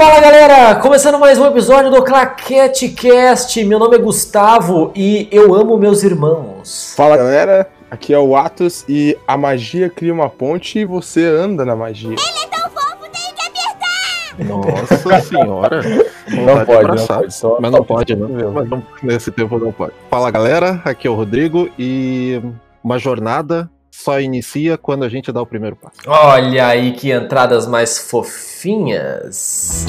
[0.00, 3.62] Fala galera, começando mais um episódio do Claquete Cast.
[3.64, 6.94] Meu nome é Gustavo e eu amo meus irmãos.
[6.96, 11.66] Fala galera, aqui é o Atos e a magia cria uma ponte e você anda
[11.66, 12.08] na magia.
[12.12, 14.86] Ele é tão fofo, tenho que apertar!
[14.88, 15.82] Nossa senhora.
[16.28, 18.26] Não pode, não pode, só- Mas não pode, né?
[18.54, 19.92] Mas não- nesse tempo não pode.
[20.10, 22.40] Fala galera, aqui é o Rodrigo e
[22.82, 25.96] uma jornada só inicia quando a gente dá o primeiro passo.
[26.06, 29.86] Olha aí que entradas mais fofinhas.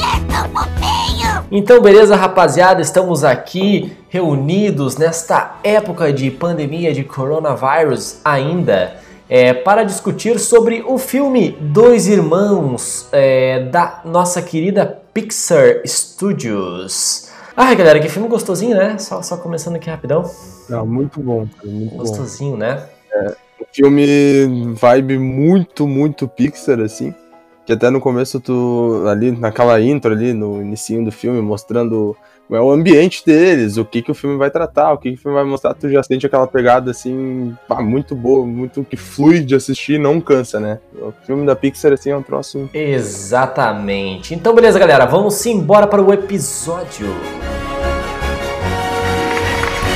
[1.51, 2.81] Então, beleza, rapaziada?
[2.81, 8.97] Estamos aqui reunidos nesta época de pandemia de coronavírus ainda
[9.29, 17.29] é, para discutir sobre o filme Dois Irmãos é, da nossa querida Pixar Studios.
[17.55, 18.97] Ai, galera, que filme gostosinho, né?
[18.97, 20.29] Só, só começando aqui rapidão.
[20.67, 21.97] Não, muito bom, cara, muito bom.
[21.97, 22.57] Gostosinho,
[23.61, 23.67] né?
[23.71, 27.13] Filme vibe muito, muito Pixar, assim.
[27.65, 32.15] Que até no começo tu, ali naquela intro ali, no inicinho do filme, mostrando
[32.51, 35.21] é, o ambiente deles, o que que o filme vai tratar, o que que o
[35.21, 39.39] filme vai mostrar, tu já sente aquela pegada assim, pá, muito boa, muito que flui
[39.39, 40.79] de assistir e não cansa, né?
[40.93, 44.35] O filme da Pixar, assim, é um troço Exatamente.
[44.35, 47.07] Então, beleza, galera, vamos embora para o episódio.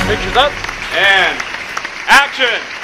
[0.08, 0.52] Pictures up
[0.94, 1.36] and
[2.08, 2.75] action!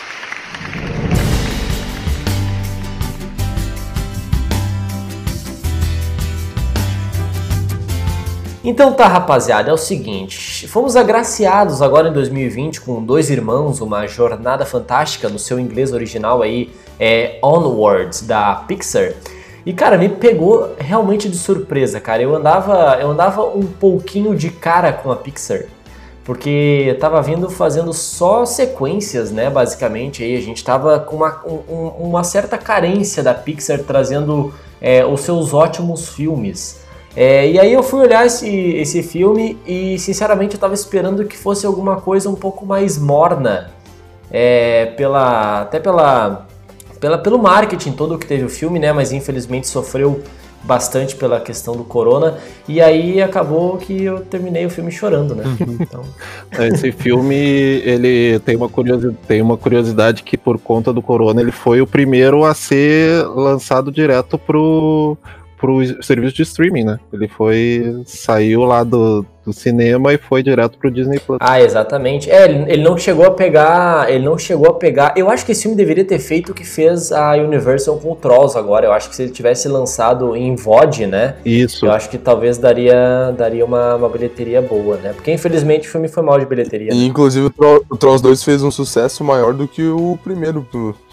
[8.65, 14.07] Então tá, rapaziada, é o seguinte, fomos agraciados agora em 2020 com Dois Irmãos, uma
[14.07, 19.15] jornada fantástica no seu inglês original aí, é Onwards, da Pixar.
[19.67, 22.23] E cara, me pegou realmente de surpresa, cara.
[22.23, 25.65] Eu andava, eu andava um pouquinho de cara com a Pixar,
[26.25, 30.23] porque tava vindo fazendo só sequências, né, basicamente.
[30.23, 35.05] Aí a gente tava com uma, um- um- uma certa carência da Pixar trazendo é,
[35.05, 36.82] os seus ótimos filmes.
[37.15, 41.37] É, e aí eu fui olhar esse, esse filme e sinceramente eu tava esperando que
[41.37, 43.71] fosse alguma coisa um pouco mais morna.
[44.31, 46.47] É, pela, até pela,
[46.99, 48.91] pela, pelo marketing todo que teve o filme, né?
[48.93, 50.23] Mas infelizmente sofreu
[50.65, 52.39] bastante pela questão do corona.
[52.67, 55.45] E aí acabou que eu terminei o filme chorando, né?
[55.61, 56.03] Então,
[56.67, 61.53] Esse filme, ele tem uma, curiosidade, tem uma curiosidade que por conta do corona, ele
[61.53, 65.17] foi o primeiro a ser lançado direto pro,
[65.63, 66.99] pro serviço de streaming, né?
[67.13, 71.39] Ele foi, saiu lá do, do cinema e foi direto pro Disney Plus.
[71.41, 72.29] Ah, exatamente.
[72.29, 74.11] É, ele, ele não chegou a pegar.
[74.11, 75.15] Ele não chegou a pegar.
[75.17, 78.17] Eu acho que esse filme deveria ter feito o que fez a Universal com o
[78.17, 78.87] Trolls agora.
[78.87, 81.37] Eu acho que se ele tivesse lançado em VOD, né?
[81.45, 81.87] Isso.
[81.87, 85.13] Eu acho que talvez daria, daria uma, uma bilheteria boa, né?
[85.13, 86.89] Porque infelizmente o filme foi mal de bilheteria.
[86.93, 86.97] né?
[86.97, 90.67] E inclusive o, Tro o Trolls 2 fez um sucesso maior do que o primeiro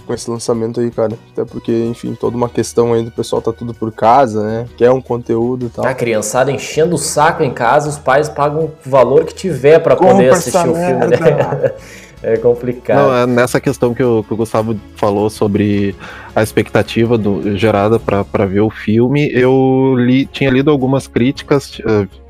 [0.10, 1.14] com esse lançamento aí, cara.
[1.32, 4.66] Até porque, enfim, toda uma questão aí do pessoal tá tudo por casa, né?
[4.76, 5.86] Quer um conteúdo e tal.
[5.86, 9.96] A criançada enchendo o saco em casa, os pais pagam o valor que tiver pra
[9.96, 11.74] poder assistir o filme, né?
[12.22, 12.98] É complicado.
[12.98, 15.96] Não, é nessa questão que o, que o Gustavo falou sobre
[16.36, 21.82] a expectativa do- gerada para ver o filme, eu li, tinha lido algumas críticas,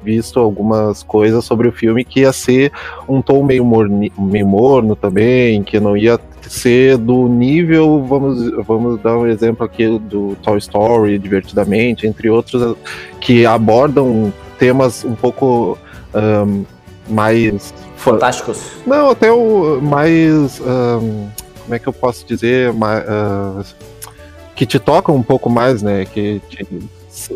[0.04, 2.72] visto algumas coisas sobre o filme que ia ser
[3.08, 9.02] um tom meio, morni, meio morno também, que não ia ser do nível, vamos, vamos
[9.02, 12.76] dar um exemplo aqui do Toy Story, Divertidamente, entre outros,
[13.20, 15.78] que abordam temas um pouco
[16.14, 16.64] ahn,
[17.10, 18.60] mais Fantásticos.
[18.86, 20.60] não, até o mais.
[20.62, 21.28] ahn,
[21.64, 22.74] como é que eu posso dizer?
[22.74, 23.62] Mais, ah,
[24.56, 26.06] que te tocam um pouco mais, né?
[26.06, 26.68] Que te-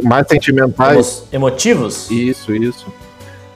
[0.01, 1.24] mais sentimentais.
[1.31, 2.09] Emo- Emotivos?
[2.09, 2.85] Isso, isso.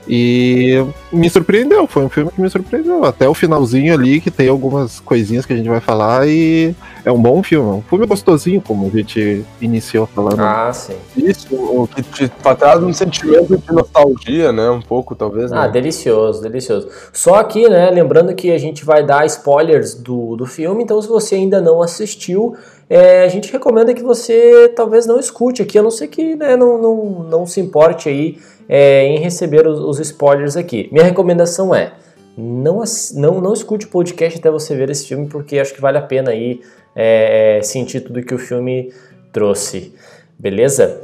[0.08, 0.82] E
[1.12, 3.04] me surpreendeu, foi um filme que me surpreendeu.
[3.04, 6.74] Até o finalzinho ali, que tem algumas coisinhas que a gente vai falar, e
[7.04, 7.68] é um bom filme.
[7.68, 10.40] Um filme gostosinho, como a gente iniciou falando.
[10.40, 10.94] Ah, sim.
[11.14, 14.70] Isso, o que te traz um sentimento de nostalgia, né?
[14.70, 15.58] Um pouco, talvez, né?
[15.58, 16.88] Ah, delicioso, delicioso.
[17.12, 21.08] Só aqui, né, lembrando que a gente vai dar spoilers do, do filme, então se
[21.08, 22.56] você ainda não assistiu,
[22.88, 26.56] é, a gente recomenda que você talvez não escute aqui, a não ser que né,
[26.56, 28.38] não, não, não se importe aí
[28.68, 30.88] é, em receber os, os spoilers aqui.
[30.92, 31.92] Minha recomendação é,
[32.36, 32.82] não,
[33.14, 36.02] não, não escute o podcast até você ver esse filme, porque acho que vale a
[36.02, 36.60] pena aí
[36.94, 38.92] é, sentir tudo que o filme
[39.32, 39.94] trouxe,
[40.38, 41.00] beleza?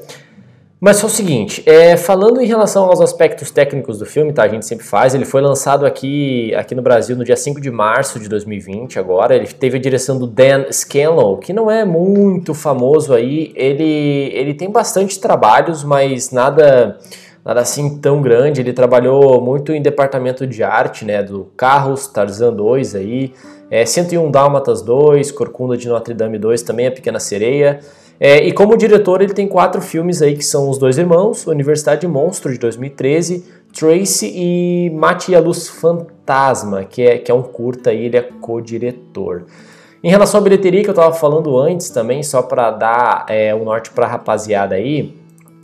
[0.81, 4.43] Mas só o seguinte, é, falando em relação aos aspectos técnicos do filme, tá?
[4.43, 5.15] A gente sempre faz.
[5.15, 9.35] Ele foi lançado aqui, aqui no Brasil no dia 5 de março de 2020 agora.
[9.35, 13.51] Ele teve a direção do Dan Scanlon, que não é muito famoso aí.
[13.57, 16.99] Ele, ele tem bastante trabalhos, mas nada
[17.45, 18.61] nada assim tão grande.
[18.61, 21.23] Ele trabalhou muito em departamento de arte, né?
[21.23, 23.33] Do Carros, Tarzan 2 aí.
[23.71, 27.81] É, 101 Dálmatas 2, Corcunda de Notre Dame 2, também A Pequena Sereia.
[28.21, 32.07] É, e como diretor, ele tem quatro filmes aí que são Os Dois Irmãos, Universidade
[32.07, 37.43] Monstro de 2013, Tracy e Mate e a Luz Fantasma, que é, que é um
[37.43, 39.47] curta e ele é co-diretor.
[40.03, 43.65] Em relação à bilheteria que eu estava falando antes também, só para dar é, um
[43.65, 45.15] norte para a rapaziada aí,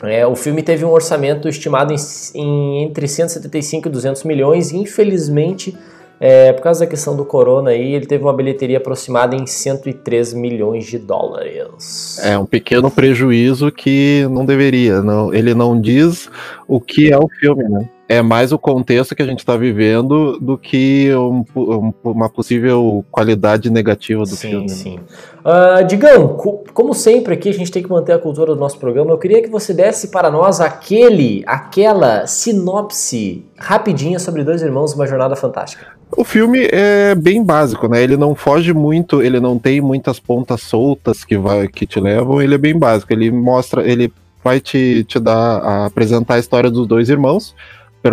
[0.02, 1.96] é, o filme teve um orçamento estimado em,
[2.34, 5.76] em, entre 175 e 200 milhões infelizmente,
[6.18, 10.34] é, por causa da questão do corona aí, ele teve uma bilheteria aproximada em 103
[10.34, 12.18] milhões de dólares.
[12.22, 16.28] É um pequeno prejuízo que não deveria, não, ele não diz
[16.68, 17.88] o que é o filme, né?
[18.10, 23.04] É mais o contexto que a gente está vivendo do que um, um, uma possível
[23.08, 24.68] qualidade negativa do sim, filme.
[24.68, 25.00] Sim, sim.
[25.44, 28.78] Uh, Digão, co como sempre aqui a gente tem que manter a cultura do nosso
[28.78, 34.92] programa, eu queria que você desse para nós aquele, aquela sinopse rapidinha sobre Dois Irmãos,
[34.92, 35.86] Uma Jornada Fantástica.
[36.16, 38.02] O filme é bem básico, né?
[38.02, 42.42] Ele não foge muito, ele não tem muitas pontas soltas que, vai, que te levam,
[42.42, 43.12] ele é bem básico.
[43.12, 47.54] Ele mostra, ele vai te, te dar, a apresentar a história dos dois irmãos,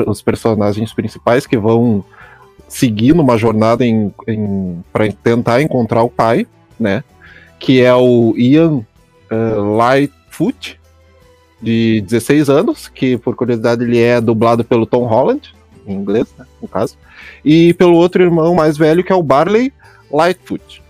[0.07, 2.03] os personagens principais que vão
[2.67, 6.45] seguir numa jornada em, em para tentar encontrar o pai,
[6.79, 7.03] né?
[7.59, 8.85] Que é o Ian
[9.31, 10.79] uh, Lightfoot,
[11.61, 15.53] de 16 anos, que por curiosidade ele é dublado pelo Tom Holland,
[15.87, 16.97] em inglês, né, no caso,
[17.43, 19.73] e pelo outro irmão mais velho, que é o Barley
[20.11, 20.83] Lightfoot,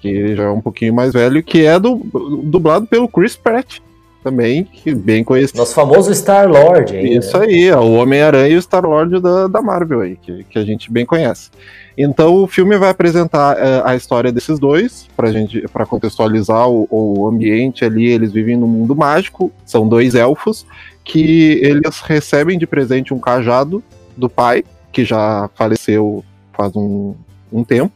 [0.00, 1.96] que já é um pouquinho mais velho, que é do,
[2.44, 3.80] dublado pelo Chris Pratt,
[4.24, 5.58] também, que bem conhecido.
[5.58, 6.96] Nosso famoso Star-Lord.
[6.96, 10.64] Isso aí, é o Homem-Aranha e o Star-Lord da, da Marvel aí, que, que a
[10.64, 11.50] gente bem conhece.
[11.96, 16.88] Então o filme vai apresentar uh, a história desses dois, pra gente, para contextualizar o,
[16.90, 20.66] o, ambiente ali, eles vivem num mundo mágico, são dois elfos,
[21.04, 23.84] que eles recebem de presente um cajado
[24.16, 26.24] do pai, que já faleceu
[26.54, 27.14] faz um,
[27.52, 27.92] um tempo,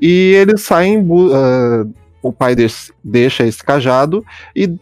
[0.00, 1.88] e eles saem, uh,
[2.22, 2.56] o pai
[3.04, 4.24] deixa esse cajado
[4.56, 4.72] e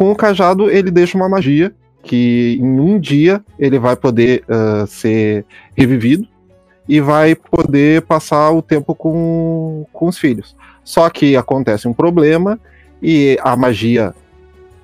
[0.00, 4.86] com o cajado, ele deixa uma magia que em um dia ele vai poder uh,
[4.86, 5.44] ser
[5.76, 6.26] revivido
[6.88, 10.56] e vai poder passar o tempo com, com os filhos.
[10.82, 12.58] Só que acontece um problema
[13.02, 14.14] e a magia,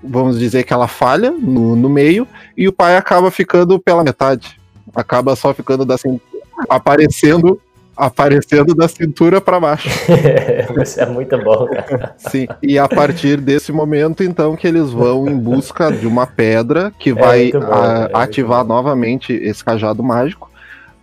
[0.04, 4.60] vamos dizer que ela falha no, no meio e o pai acaba ficando pela metade.
[4.94, 6.20] Acaba só ficando assim,
[6.68, 7.58] aparecendo
[7.96, 9.88] aparecendo da cintura para baixo.
[10.82, 12.14] Isso é muito bom, cara.
[12.18, 16.92] Sim, e a partir desse momento, então, que eles vão em busca de uma pedra
[16.98, 20.50] que é vai bom, a, é ativar novamente esse cajado mágico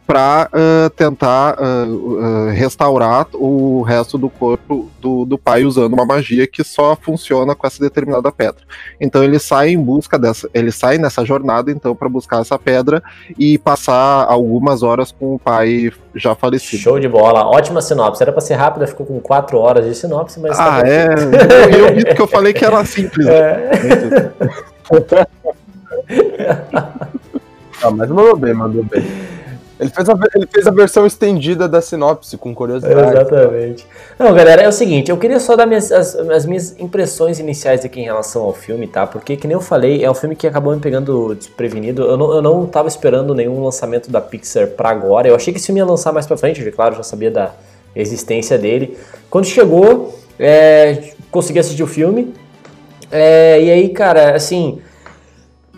[0.06, 6.06] para uh, tentar uh, uh, restaurar o resto do corpo do, do pai usando uma
[6.06, 8.64] magia que só funciona com essa determinada pedra.
[9.00, 13.02] Então ele sai em busca dessa, ele sai nessa jornada então para buscar essa pedra
[13.40, 16.82] e passar algumas horas com o pai já falecido.
[16.82, 18.22] Show de bola, ótima sinopse.
[18.22, 21.08] Era para ser rápida, ficou com quatro horas de sinopse, mas ah tá é.
[21.74, 23.26] eu, eu vi que eu falei que era simples.
[23.28, 24.32] É.
[27.82, 29.04] ah, mas mandou bem, mandou bem.
[29.80, 33.12] Ele fez, a, ele fez a versão estendida da sinopse, com curiosidade.
[33.12, 33.88] Exatamente.
[34.20, 37.84] Não, galera, é o seguinte, eu queria só dar minhas, as, as, minhas impressões iniciais
[37.84, 39.08] aqui em relação ao filme, tá?
[39.08, 42.04] Porque, que nem eu falei, é um filme que acabou me pegando desprevenido.
[42.04, 45.28] Eu não, eu não tava esperando nenhum lançamento da Pixar pra agora.
[45.28, 47.52] Eu achei que esse filme ia lançar mais pra frente, claro, já sabia da
[47.96, 48.98] existência dele.
[49.30, 52.34] Quando chegou, é, consegui assistir o filme.
[53.12, 54.80] É, e aí, cara, assim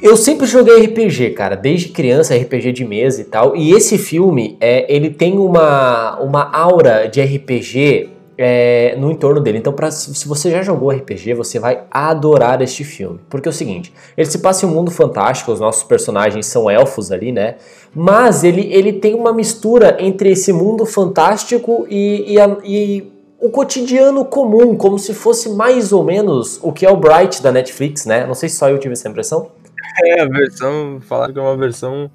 [0.02, 3.56] eu sempre joguei RPG, cara, desde criança, RPG de mesa e tal.
[3.56, 9.58] E esse filme, é, ele tem uma, uma aura de RPG é, no entorno dele.
[9.58, 13.20] Então, pra, se você já jogou RPG, você vai adorar este filme.
[13.30, 16.70] Porque é o seguinte: ele se passa em um mundo fantástico, os nossos personagens são
[16.70, 17.56] elfos ali, né?
[17.94, 23.50] Mas ele, ele tem uma mistura entre esse mundo fantástico e, e, a, e o
[23.50, 28.06] cotidiano comum, como se fosse mais ou menos o que é o Bright da Netflix,
[28.06, 28.25] né?
[28.28, 29.50] Não sei se só eu tive essa impressão.
[30.06, 31.00] É, a versão.
[31.01, 32.12] Falaram que é uma versão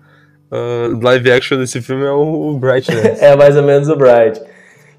[0.50, 3.17] uh, live action desse filme é o, Bright, né?
[3.21, 4.41] é mais ou menos o Bright.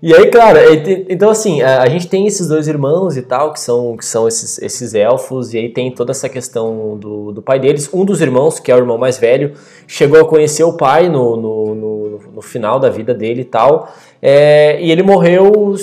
[0.04, 0.58] E aí, claro,
[1.08, 4.60] então assim, a, gente tem esses dois irmãos e tal, que são, que são esses,
[4.60, 7.88] esses elfos, e aí tem toda essa questão do, do pai deles.
[7.94, 9.54] Um dos irmãos, que é o irmão mais velho,
[9.88, 13.94] chegou a conhecer o pai no, no, no, no final da vida dele e tal,
[14.20, 15.75] é, e ele morreu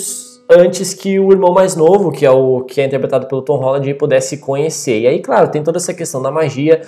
[0.49, 3.93] antes que o irmão mais novo, que é o que é interpretado pelo Tom Holland,
[3.93, 5.01] pudesse conhecer.
[5.01, 6.81] E aí, claro, tem toda essa questão da magia.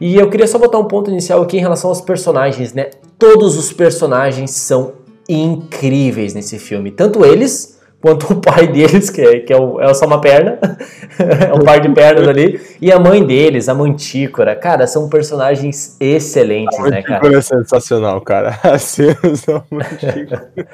[0.00, 2.90] E eu queria só botar um ponto inicial aqui em relação aos personagens, né?
[3.18, 4.92] Todos os personagens são
[5.28, 9.92] incríveis nesse filme, tanto eles quanto o pai deles, que é, que é, o, é
[9.92, 10.58] só uma perna,
[11.18, 14.54] é um par de pernas ali, e a mãe deles, a Mantícora.
[14.54, 17.36] Cara, são personagens excelentes, a né, cara?
[17.36, 18.58] é sensacional, cara.
[18.62, 20.48] A cena da Mantícora.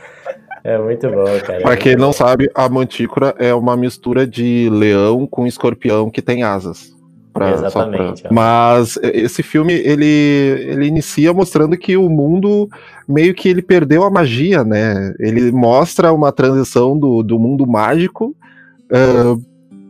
[0.64, 1.60] É muito bom, cara.
[1.60, 6.42] Pra quem não sabe, a mantícora é uma mistura de leão com escorpião que tem
[6.42, 6.94] asas.
[7.34, 8.32] Pra, Exatamente, pra...
[8.32, 12.66] Mas esse filme ele, ele inicia mostrando que o mundo
[13.06, 15.12] meio que ele perdeu a magia, né?
[15.18, 18.34] Ele mostra uma transição do, do mundo mágico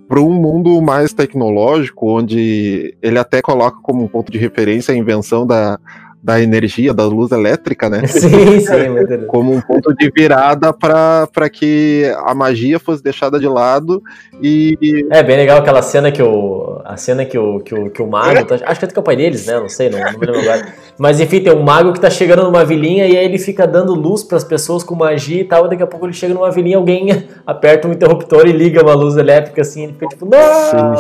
[0.08, 4.96] para um mundo mais tecnológico, onde ele até coloca como um ponto de referência a
[4.96, 5.78] invenção da,
[6.24, 8.06] da energia, da luz elétrica, né?
[8.08, 13.46] Sim, sim, muito como um ponto de virada para que a magia fosse deixada de
[13.46, 14.02] lado
[14.42, 16.80] e É bem legal aquela cena que o.
[16.82, 18.42] A cena que o, que o, que o mago.
[18.46, 19.60] tá- acho que é o pai deles, né?
[19.60, 20.66] Não sei, não, não me lembro agora.
[20.96, 23.92] Mas enfim, tem um mago que tá chegando numa vilinha e aí ele fica dando
[23.94, 25.66] luz pras pessoas com magia e tal.
[25.66, 28.94] E daqui a pouco ele chega numa vilinha, alguém aperta um interruptor e liga uma
[28.94, 29.84] luz elétrica assim.
[29.84, 30.94] Ele fica tipo, não!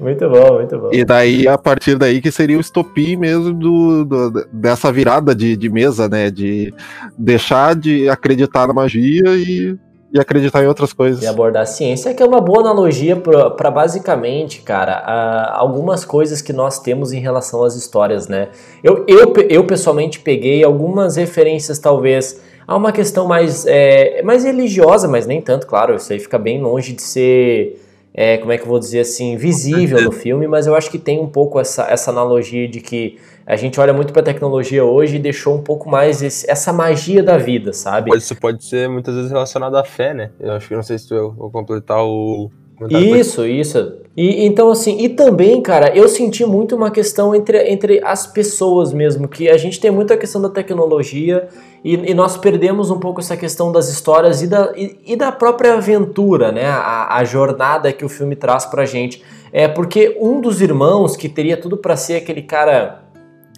[0.00, 0.88] Muito bom, muito bom.
[0.92, 5.56] E daí, a partir daí, que seria o estopim mesmo do, do- dessa virada de,
[5.56, 6.30] de mesa, né?
[6.30, 6.72] De
[7.16, 9.76] deixar de acreditar na magia e,
[10.12, 11.22] e acreditar em outras coisas.
[11.22, 16.40] E abordar a ciência, que é uma boa analogia para basicamente, cara, a- algumas coisas
[16.42, 18.48] que nós temos em relação às histórias, né?
[18.82, 25.06] Eu, eu, eu pessoalmente peguei algumas referências, talvez, a uma questão mais, é, mais religiosa,
[25.08, 27.80] mas nem tanto, claro, isso aí fica bem longe de ser,
[28.12, 30.98] é, como é que eu vou dizer assim, visível no filme, mas eu acho que
[30.98, 35.16] tem um pouco essa, essa analogia de que a gente olha muito para tecnologia hoje
[35.16, 38.10] e deixou um pouco mais esse- essa magia da vida, sabe?
[38.16, 40.30] Isso pode ser muitas vezes relacionado à fé, né?
[40.38, 42.50] Eu acho que não sei se eu vou completar o.
[42.88, 44.00] Isso, isso.
[44.16, 48.92] E então assim, e também, cara, eu senti muito uma questão entre, entre as pessoas
[48.92, 51.48] mesmo, que a gente tem muita questão da tecnologia
[51.84, 55.30] e, e nós perdemos um pouco essa questão das histórias e da, e, e da
[55.30, 56.66] própria aventura, né?
[56.66, 59.22] A, a jornada que o filme traz pra gente.
[59.52, 63.09] É porque um dos irmãos que teria tudo pra ser aquele cara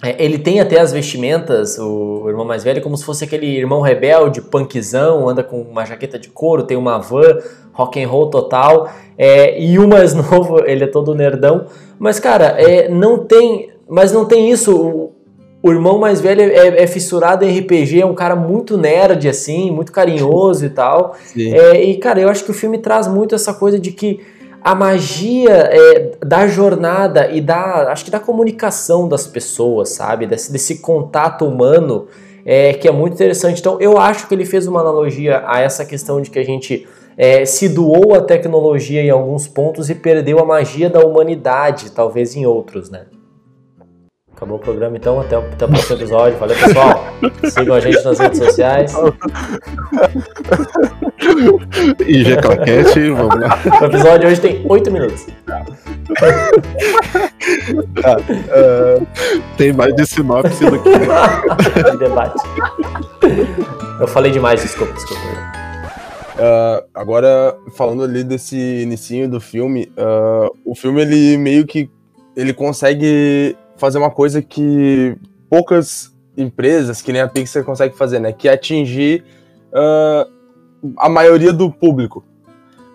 [0.02, 3.80] é, ele tem até as vestimentas, o irmão mais velho, como se fosse aquele irmão
[3.80, 7.38] rebelde, punkzão, anda com uma jaqueta de couro, tem uma van,
[7.72, 8.90] rock and roll total.
[9.16, 11.66] É, e o mais novo, ele é todo nerdão.
[12.00, 13.70] Mas, cara, é, não tem.
[13.88, 14.74] Mas não tem isso.
[14.74, 15.12] O,
[15.62, 19.70] o irmão mais velho é, é fissurado em RPG, é um cara muito nerd, assim,
[19.70, 21.14] muito carinhoso e tal.
[21.38, 24.18] É, e, cara, eu acho que o filme traz muito essa coisa de que
[24.64, 30.26] a magia é, da jornada e da, acho que da comunicação das pessoas, sabe?
[30.26, 32.06] Desse, desse contato humano
[32.44, 33.60] é, que é muito interessante.
[33.60, 36.86] Então, eu acho que ele fez uma analogia a essa questão de que a gente
[37.16, 42.36] é, se doou à tecnologia em alguns pontos e perdeu a magia da humanidade, talvez
[42.36, 43.06] em outros, né?
[44.34, 45.20] Acabou o programa, então.
[45.20, 46.38] Até o, até o próximo episódio.
[46.38, 47.04] Valeu, pessoal.
[47.50, 48.92] Sigam a gente nas redes sociais.
[52.06, 53.58] IG Claquete, vamos lá.
[53.80, 55.26] O episódio de hoje tem 8 minutos.
[59.56, 60.90] Tem mais de sinopse do que.
[61.90, 62.42] de debate.
[64.00, 65.22] Eu falei demais, desculpa, desculpa.
[66.38, 71.90] Ah, agora, falando ali desse inicinho do filme, ah, o filme ele meio que
[72.36, 75.16] ele consegue fazer uma coisa que
[75.48, 78.32] poucas empresas, que nem a Pixar, consegue fazer, né?
[78.32, 79.24] Que é atingir
[79.72, 80.26] ah,
[80.96, 82.24] a maioria do público.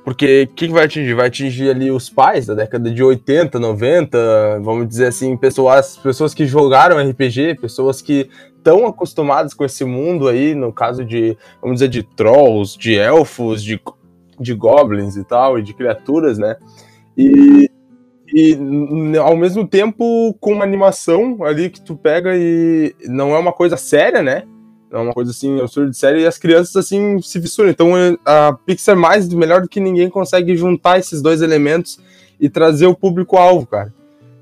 [0.07, 1.13] Porque o que, que vai atingir?
[1.13, 6.33] Vai atingir ali os pais da década de 80, 90, vamos dizer assim, pessoas, pessoas
[6.33, 11.79] que jogaram RPG, pessoas que estão acostumadas com esse mundo aí, no caso de, vamos
[11.79, 13.81] dizer, de trolls, de elfos, de,
[14.39, 16.55] de goblins e tal, e de criaturas, né?
[17.17, 17.69] E,
[18.33, 18.57] e
[19.17, 23.75] ao mesmo tempo com uma animação ali que tu pega e não é uma coisa
[23.75, 24.43] séria, né?
[24.91, 27.69] É uma coisa assim, absurda de séria, e as crianças assim se fissuram.
[27.69, 27.91] Então
[28.25, 31.99] a Pixar, mais melhor do que ninguém, consegue juntar esses dois elementos
[32.39, 33.93] e trazer o público-alvo, cara.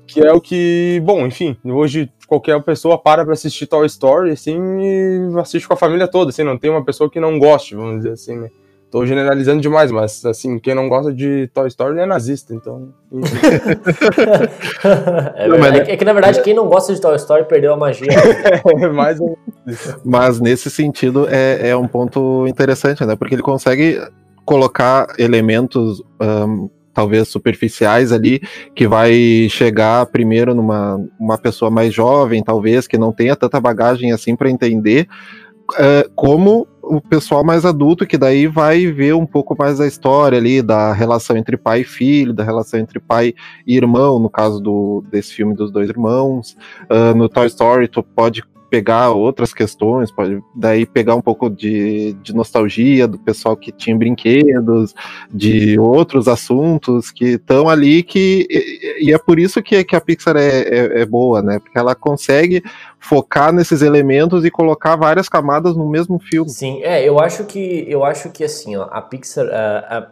[0.06, 4.56] Que é o que, bom, enfim, hoje qualquer pessoa para pra assistir Toy Story, assim,
[4.80, 7.96] e assiste com a família toda, assim, não tem uma pessoa que não goste, vamos
[7.98, 8.50] dizer assim, né?
[8.90, 12.94] Tô generalizando demais, mas, assim, quem não gosta de Toy Story é nazista, então...
[15.34, 15.90] É, Não, mas- verdade.
[15.90, 18.08] é que na verdade quem não gosta de Toy Story perdeu a magia.
[18.10, 19.34] é mais um...
[20.04, 23.16] Mas nesse sentido é, é um ponto interessante, né?
[23.16, 24.00] Porque ele consegue
[24.44, 28.40] colocar elementos ahn, talvez superficiais ali
[28.74, 34.12] que vai chegar primeiro numa uma pessoa mais jovem, talvez que não tenha tanta bagagem
[34.12, 35.08] assim para entender,
[35.78, 40.38] eh, como o pessoal mais adulto que daí vai ver um pouco mais da história
[40.38, 43.34] ali da relação entre pai e filho, da relação entre pai
[43.66, 46.56] e irmão, no caso do desse filme dos dois irmãos.
[46.88, 48.42] Ah, no Toy Story tu pode
[48.76, 53.96] pegar outras questões, pode daí pegar um pouco de, de nostalgia do pessoal que tinha
[53.96, 54.94] brinquedos,
[55.32, 60.00] de outros assuntos que estão ali que e, e, é por isso que, que a
[60.00, 61.58] Pixar é, é, é, boa, né?
[61.58, 62.62] Porque ela consegue
[63.00, 66.50] focar nesses elementos e colocar várias camadas no mesmo filme.
[66.50, 70.06] Sim, é, eu acho que eu acho que assim, ó, a Pixar, a, a,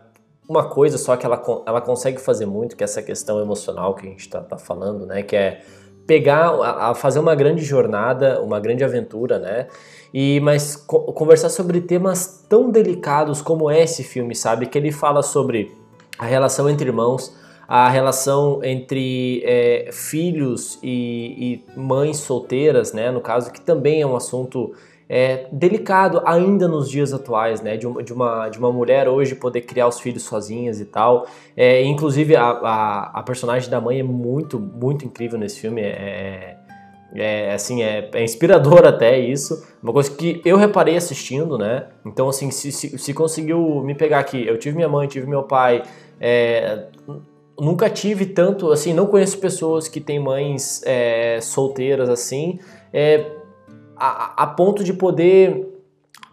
[0.49, 4.07] uma coisa só que ela, ela consegue fazer muito, que é essa questão emocional que
[4.07, 5.23] a gente está tá falando, né?
[5.23, 5.61] Que é
[6.07, 9.67] pegar, a, fazer uma grande jornada, uma grande aventura, né?
[10.13, 14.67] E mas co conversar sobre temas tão delicados como esse filme, sabe?
[14.67, 15.73] Que ele fala sobre
[16.19, 17.35] a relação entre irmãos,
[17.67, 23.11] a relação entre é, filhos e, e, mães solteiras, né?
[23.11, 24.73] No caso, que também é um assunto
[25.09, 27.77] é, delicado ainda nos dias atuais, né?
[27.77, 31.27] De uma, de, uma, de uma mulher hoje poder criar os filhos sozinhas e tal.
[31.57, 35.83] É, inclusive, a, a, a, personagem da mãe é muito, muito incrível nesse filme.
[35.83, 36.57] É,
[37.15, 39.67] é, é assim, é, é inspirador até isso.
[39.83, 41.89] Uma coisa que eu reparei assistindo, né?
[42.05, 45.43] Então, assim, se, se, se conseguiu me pegar aqui, eu tive minha mãe, tive meu
[45.43, 45.83] pai.
[46.21, 46.87] É,
[47.61, 52.59] nunca tive tanto, assim, não conheço pessoas que têm mães é, solteiras assim.
[52.93, 53.44] É,
[53.97, 55.75] a, a ponto de poder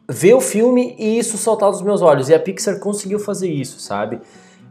[0.10, 2.30] ver o filme e isso saltar dos meus olhos.
[2.30, 4.20] E a Pixar conseguiu fazer isso, sabe?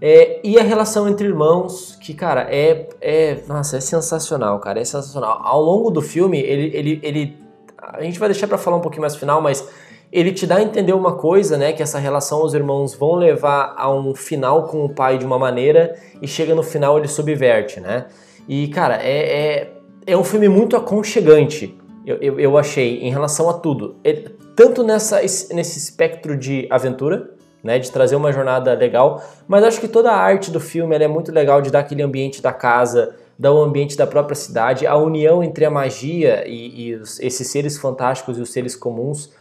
[0.01, 3.39] É, e a relação entre irmãos, que, cara, é, é.
[3.47, 4.81] Nossa, é sensacional, cara.
[4.81, 5.41] É sensacional.
[5.43, 6.75] Ao longo do filme, ele.
[6.75, 7.41] ele, ele
[7.79, 9.67] a gente vai deixar para falar um pouquinho mais no final, mas
[10.13, 11.73] ele te dá a entender uma coisa, né?
[11.73, 15.39] Que essa relação os irmãos vão levar a um final com o pai de uma
[15.39, 18.07] maneira e chega no final ele subverte, né?
[18.49, 19.73] E, cara, é, é,
[20.07, 23.97] é um filme muito aconchegante eu, eu, eu achei, em relação a tudo.
[24.03, 27.31] Ele, tanto nessa, nesse espectro de aventura,
[27.63, 31.09] né, de trazer uma jornada legal, mas acho que toda a arte do filme é
[31.09, 34.97] muito legal de dar aquele ambiente da casa, dar o ambiente da própria cidade, a
[34.97, 39.33] união entre a magia e, e os, esses seres fantásticos e os seres comuns.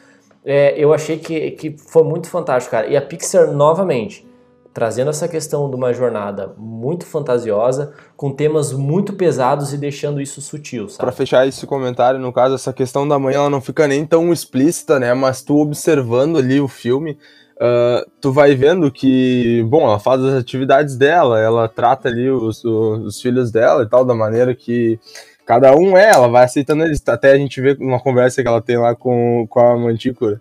[0.46, 2.88] É, eu achei que, que foi muito fantástico, cara.
[2.88, 4.26] E a Pixar, novamente,
[4.74, 10.42] trazendo essa questão de uma jornada muito fantasiosa, com temas muito pesados e deixando isso
[10.42, 10.88] sutil?
[10.98, 14.32] Para fechar esse comentário, no caso, essa questão da mãe, ela não fica nem tão
[14.32, 15.14] explícita, né?
[15.14, 17.18] Mas tu observando ali o filme,
[17.58, 22.64] uh, tu vai vendo que, bom, ela faz as atividades dela, ela trata ali os,
[22.64, 25.00] os, os filhos dela e tal, da maneira que
[25.46, 27.02] cada um é, ela vai aceitando eles.
[27.08, 30.40] Até a gente vê uma conversa que ela tem lá com, com a Mantícora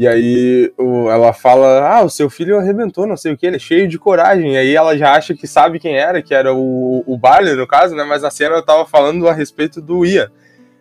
[0.00, 3.56] e aí o, ela fala: Ah, o seu filho arrebentou, não sei o que, ele
[3.56, 4.54] é cheio de coragem.
[4.54, 7.66] E aí ela já acha que sabe quem era, que era o, o Barley, no
[7.66, 8.02] caso, né?
[8.02, 10.32] Mas na cena eu tava falando a respeito do Ia.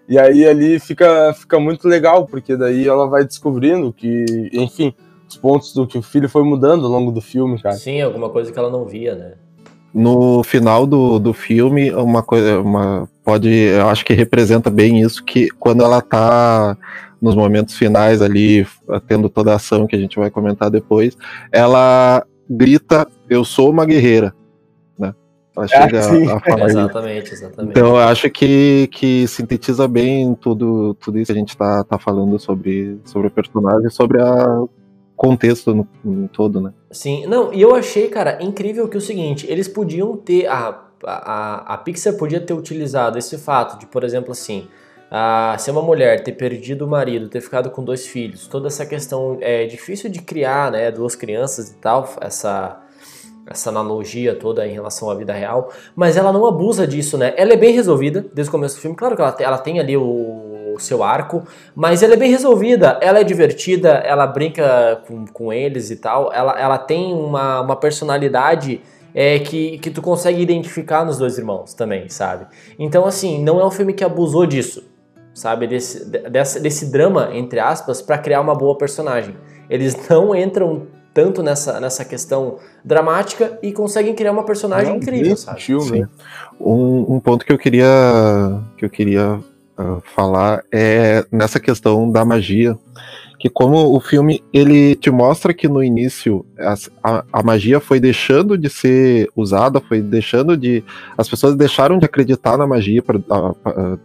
[0.07, 4.93] E aí ali fica, fica muito legal, porque daí ela vai descobrindo que, enfim,
[5.27, 7.75] os pontos do que o filho foi mudando ao longo do filme, cara.
[7.75, 9.33] Sim, alguma coisa que ela não via, né?
[9.93, 15.25] No final do, do filme, uma coisa, uma pode, eu acho que representa bem isso,
[15.25, 16.77] que quando ela tá
[17.21, 18.65] nos momentos finais ali,
[19.07, 21.17] tendo toda a ação que a gente vai comentar depois,
[21.51, 24.33] ela grita: Eu sou uma guerreira.
[24.97, 25.13] Né?
[25.55, 27.71] Ela chega ah, a, a falar Exatamente, exatamente.
[27.71, 31.99] Então eu acho que, que sintetiza bem tudo, tudo isso que a gente está tá
[31.99, 34.63] falando sobre, sobre o personagem, sobre a
[35.19, 36.73] contexto no, no, todo, né?
[36.89, 41.73] Sim, não, e eu achei, cara, incrível que o seguinte, eles podiam ter, a, a,
[41.73, 44.69] a Pixar podia ter utilizado esse fato de, por exemplo, assim,
[45.57, 49.37] ser uma mulher, ter perdido o marido, ter ficado com dois filhos, toda essa questão
[49.41, 52.83] é difícil de criar, né, duas crianças e tal, essa
[53.49, 57.33] essa analogia toda em relação à vida real, mas ela não abusa disso, né?
[57.35, 59.79] Ela é bem resolvida desde o começo do filme, claro que ela tem, ela tem
[59.79, 61.43] ali o, o seu arco,
[61.75, 66.31] mas ela é bem resolvida, ela é divertida, ela brinca com, com eles e tal,
[66.31, 68.81] ela, ela tem uma, uma personalidade
[69.15, 72.45] é, que, que tu consegue identificar nos dois irmãos também, sabe?
[72.77, 74.88] Então, assim, não é um filme que abusou disso
[75.39, 75.67] sabe?
[75.67, 79.35] Desse, desse, desse drama, entre aspas, para criar uma boa personagem.
[79.69, 85.59] Eles não entram tanto nessa, nessa questão dramática e conseguem criar uma personagem incrível, sabe?
[85.99, 86.07] Né?
[86.59, 87.87] Um, um, ponto que eu queria
[88.77, 89.39] que eu queria
[89.77, 92.77] uh, falar é nessa questão da magia
[93.39, 96.45] que como o filme ele te mostra que no início
[97.01, 100.83] a, a, magia foi deixando de ser usada, foi deixando de
[101.17, 103.17] as pessoas deixaram de acreditar na magia para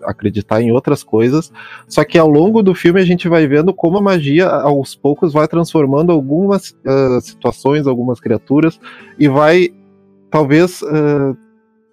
[0.04, 1.52] acreditar em outras coisas.
[1.88, 5.32] Só que ao longo do filme a gente vai vendo como a magia aos poucos
[5.32, 8.78] vai transformando algumas uh, situações, algumas criaturas
[9.18, 9.70] e vai
[10.30, 11.36] talvez uh,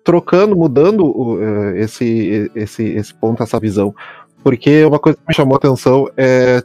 [0.04, 3.96] trocando, mudando uh, esse, esse, esse ponto, essa visão.
[4.44, 6.64] Porque uma coisa que me chamou a atenção é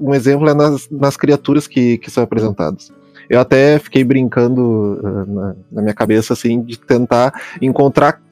[0.00, 2.92] um exemplo é nas, nas criaturas que, que são apresentadas.
[3.28, 8.22] Eu até fiquei brincando uh, na, na, minha cabeça, assim, de tentar encontrar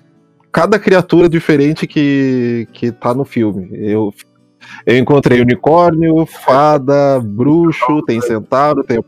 [0.51, 3.69] cada criatura diferente que, que tá no filme.
[3.73, 4.13] Eu
[4.87, 8.99] Eu encontrei unicórnio, fada, bruxo, tem centauro, tem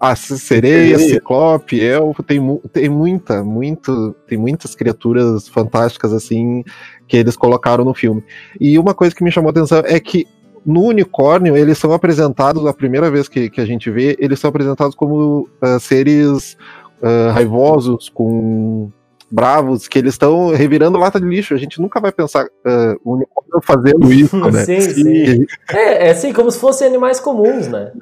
[0.00, 6.62] a sereia, ciclope, elfo, tem, tem muita, muito, tem muitas criaturas fantásticas assim
[7.08, 8.22] que eles colocaram no filme.
[8.60, 10.26] E uma coisa que me chamou a atenção é que
[10.64, 14.48] no unicórnio eles são apresentados, a primeira vez que, que a gente vê, eles são
[14.48, 16.56] apresentados como ah, seres
[17.02, 18.90] ah, raivosos, com
[19.30, 21.54] bravos, que eles estão revirando lata de lixo.
[21.54, 24.64] A gente nunca vai pensar ah, o unicórnio fazendo isso, né?
[24.64, 25.46] Sim, sim.
[25.70, 27.92] É, é assim, como se fossem animais comuns, né?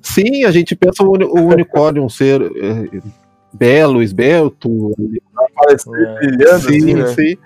[0.00, 3.00] Sim, a gente pensa o, o unicórnio um ser eh,
[3.52, 4.92] belo, esbelto.
[5.54, 7.06] Parecer brilhando, sim, assim, né?
[7.08, 7.38] sim.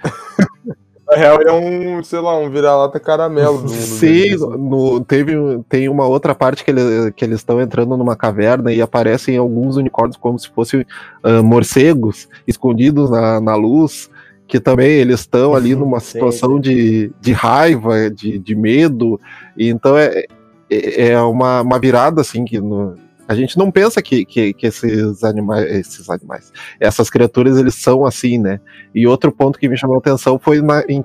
[1.09, 3.59] Na real, é um, sei lá, um vira-lata caramelo.
[3.59, 4.37] no- no Sim, assim.
[4.59, 5.35] no- teve,
[5.69, 9.77] tem uma outra parte que, ele- que eles estão entrando numa caverna e aparecem alguns
[9.77, 10.85] unicórnios como se fossem
[11.23, 14.11] ah, morcegos escondidos na, na luz,
[14.49, 19.21] que também eles estão ali numa Sim, situação de, de raiva, de, de medo,
[19.57, 20.25] e então é,
[20.69, 22.97] é é uma, uma virada assim que no-
[23.28, 28.04] a gente não pensa que, que, que esses animais, esses animais, essas criaturas eles são
[28.06, 28.60] assim, né?
[28.94, 31.04] E outro ponto que me chamou a atenção foi na, em,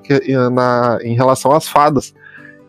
[0.52, 2.14] na- em relação às fadas.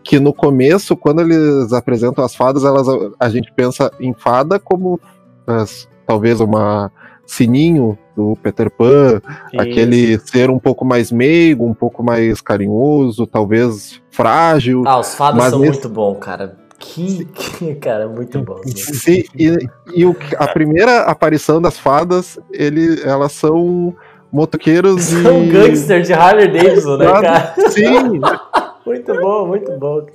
[0.03, 2.87] Que no começo, quando eles apresentam as fadas, elas,
[3.19, 4.99] a gente pensa em fada como
[5.47, 6.91] as- talvez uma
[7.25, 9.21] sininho do Peter Pan,
[9.57, 14.83] aquele ser um pouco mais meigo, um pouco mais carinhoso, talvez frágil.
[14.85, 16.57] Ah, os fadas são nesse- muito bons, cara.
[16.85, 18.59] Que, que- cara, muito bom.
[18.75, 19.57] Sim, e,
[19.95, 23.95] e o a primeira aparição das fadas, ele, elas são
[24.31, 25.01] motoqueiros.
[25.23, 27.53] São gangster de Harley Davidson, né, cara?
[27.69, 28.19] Sim,
[28.85, 30.05] Muito bom, muito bom.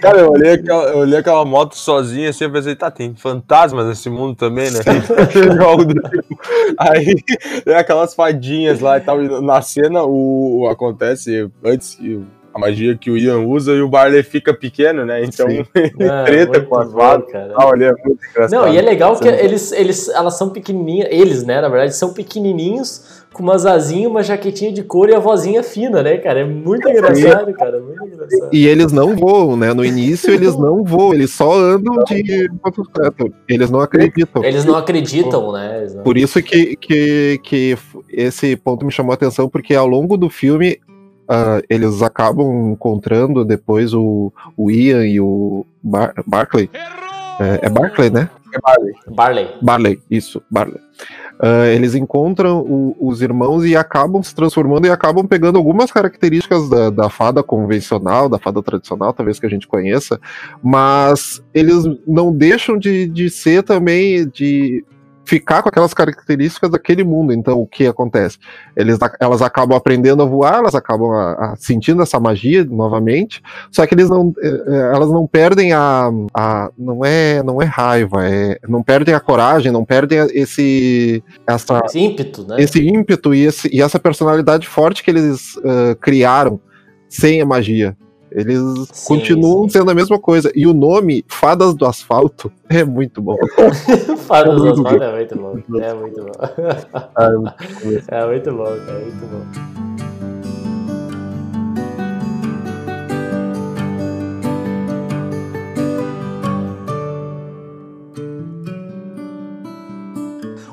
[0.00, 3.86] Cara, eu olhei, aquela, eu olhei aquela moto sozinha assim, eu pensei, tá, tem fantasmas
[3.86, 4.80] nesse mundo também, né?
[5.30, 5.86] Tipo.
[6.78, 7.14] Aí
[7.64, 9.22] tem aquelas fadinhas lá e tal.
[9.22, 12.20] E na cena, o, o- acontece antes que
[12.54, 15.24] a magia que o Ian usa e o Barley fica pequeno, né?
[15.24, 15.64] Então Sim.
[15.74, 17.30] ele Ah, treta muito com as fadas.
[17.32, 17.52] cara.
[17.56, 18.60] Ah, olha, é muito engraçado.
[18.60, 22.12] Não, e é legal que eles, eles, elas são pequenininhas, eles, né, na verdade, são
[22.12, 26.40] pequenininhos, com umas asinhas, uma jaquetinha de couro e a vozinha fina, né, cara?
[26.40, 28.50] É muito engraçado, cara, muito engraçado.
[28.52, 29.72] E eles não voam, né?
[29.72, 32.50] No início eles não voam, eles só andam de.
[33.48, 34.44] Eles não acreditam.
[34.44, 35.86] Eles não acreditam, né?
[35.94, 37.78] Não- Por isso que, que, que
[38.10, 40.78] esse ponto me chamou a atenção, porque ao longo do filme
[41.32, 46.68] ah, eles acabam encontrando depois o, o Ian e o Bar Barclay.
[47.40, 48.28] É, é Barclay, né?
[49.08, 49.48] Barley.
[49.62, 50.78] Barley, isso, Barley.
[51.40, 56.68] Ah, eles encontram o- os irmãos e acabam se transformando e acabam pegando algumas características
[56.68, 60.20] da, da fada convencional, da fada tradicional, talvez que a gente conheça,
[60.62, 64.84] mas eles não deixam de, de ser também, de
[65.32, 67.32] ficar com aquelas características daquele mundo.
[67.32, 68.36] Então, o que acontece?
[68.76, 73.86] Eles, elas acabam aprendendo a voar, elas acabam a- a sentindo essa magia novamente, só
[73.86, 78.28] que eles não, eh, eh, elas não perdem a, a não é não é raiva,
[78.28, 82.56] é, não perdem a coragem, não perdem esse essa, Esse ímpeto, né?
[82.58, 86.60] esse ímpeto e, esse, e essa personalidade forte que eles eh, criaram
[87.08, 87.96] sem a magia.
[88.34, 89.78] Eles Sim, continuam sim.
[89.78, 90.50] sendo a mesma coisa.
[90.54, 93.36] E o nome Fadas do Asfalto é muito bom.
[94.26, 95.78] Fala dos muito asfaltos, é muito bom.
[95.78, 96.32] É muito bom.
[98.08, 99.72] É muito bom, cara, é muito bom.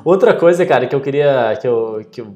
[0.02, 1.56] Outra coisa, cara, que eu queria.
[1.60, 2.34] que eu, que eu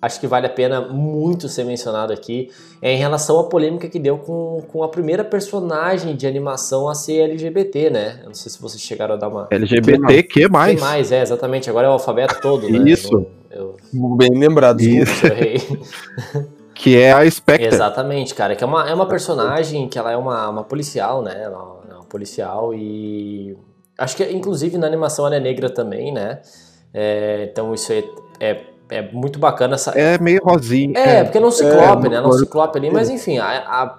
[0.00, 3.98] acho que vale a pena muito ser mencionado aqui é em relação à polêmica que
[3.98, 8.20] deu com, com a primeira personagem de animação a ser LGBT, né?
[8.22, 9.48] Eu não sei se vocês chegaram a dar uma.
[9.50, 10.80] LGBT, que mais?
[10.80, 11.68] mais, é, exatamente.
[11.68, 12.90] Agora é o alfabeto todo, né?
[12.90, 13.26] Isso.
[13.50, 14.80] Eu, eu, Bem lembrado.
[14.80, 15.22] Isso.
[16.78, 17.66] Que é a Spectre.
[17.66, 18.54] Exatamente, cara.
[18.54, 21.36] Que é uma, é uma personagem que ela é uma, uma policial, né?
[21.42, 23.56] Ela é uma policial e.
[23.98, 26.40] Acho que, inclusive, na animação ela é negra também, né?
[26.94, 28.04] É, então isso é,
[28.38, 29.74] é, é muito bacana.
[29.74, 29.90] Essa...
[29.92, 30.98] É meio rosinha.
[30.98, 32.20] É, porque não ciclope, É, né?
[32.20, 33.98] Não ciclope ali, mas enfim, a- a-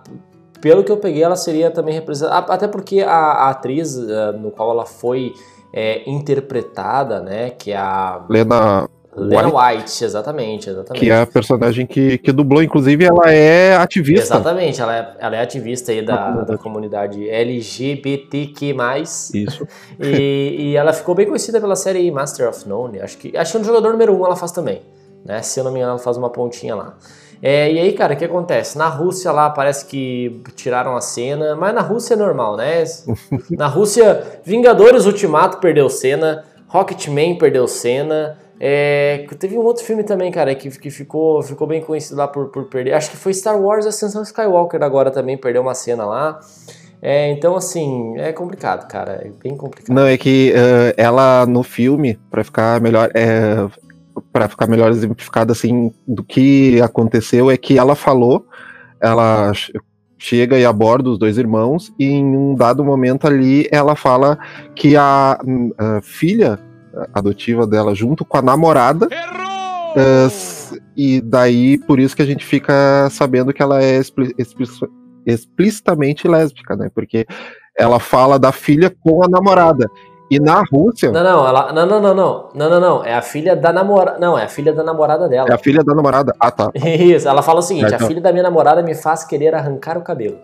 [0.61, 2.51] pelo que eu peguei, ela seria também representada.
[2.51, 5.33] Até porque a, a atriz eh, no qual ela foi
[5.73, 7.51] é, interpretada, né?
[7.51, 8.89] Que é a Lena,
[9.19, 11.03] Lena White, exatamente, exatamente.
[11.03, 14.35] que é a personagem que, que dublou, inclusive ela é ativista.
[14.35, 18.75] Exatamente, ela é, ela é ativista aí da, da comunidade LGBTQ+,
[19.33, 19.67] Isso.
[19.99, 23.57] e, e ela ficou bem conhecida pela série Master of None, acho que, acho que
[23.57, 24.81] no jogador número 1 um ela faz também,
[25.25, 26.95] né, se eu não me engano ela faz uma pontinha lá.
[27.41, 28.77] É, e aí, cara, o que acontece?
[28.77, 32.83] Na Rússia lá parece que tiraram a cena, mas na Rússia é normal, né?
[33.51, 38.37] Na Rússia, Vingadores Ultimato perdeu cena, Rocketman perdeu cena.
[38.59, 42.49] É, teve um outro filme também, cara, que, que ficou, ficou bem conhecido lá por,
[42.49, 42.93] por perder.
[42.93, 46.39] Acho que foi Star Wars Ascensão Skywalker agora também, perdeu uma cena lá.
[47.01, 49.21] É, então, assim, é complicado, cara.
[49.25, 49.95] É bem complicado.
[49.95, 53.65] Não, é que uh, ela no filme, para ficar melhor, é,
[54.33, 58.45] para ficar melhor exemplificada assim do que aconteceu, é que ela falou,
[58.99, 59.53] ela
[60.17, 64.37] chega e aborda os dois irmãos, e em um dado momento ali ela fala
[64.75, 65.39] que a,
[65.77, 66.59] a filha
[67.13, 69.07] adotiva dela, junto com a namorada.
[69.07, 73.99] Uh, e daí por isso que a gente fica sabendo que ela é
[75.25, 76.89] explicitamente lésbica, né?
[76.93, 77.25] Porque
[77.77, 79.89] ela fala da filha com a namorada.
[80.29, 81.11] E na Rússia.
[81.11, 81.73] Não, não, ela.
[81.73, 82.49] Não, não, não, não.
[82.53, 83.03] Não, não, não.
[83.03, 84.19] É a filha da namorada.
[84.19, 85.49] Não, é a filha da namorada dela.
[85.49, 86.35] É a filha da namorada.
[86.39, 86.69] Ah, tá.
[86.77, 88.05] Isso, ela fala o seguinte: é, então.
[88.05, 90.37] a filha da minha namorada me faz querer arrancar o cabelo.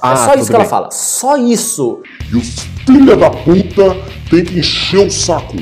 [0.00, 0.60] Ah, é só isso que bem.
[0.60, 0.90] ela fala.
[0.90, 2.02] Só isso.
[2.32, 3.96] E os filha da puta
[4.30, 5.56] tem que encher o saco.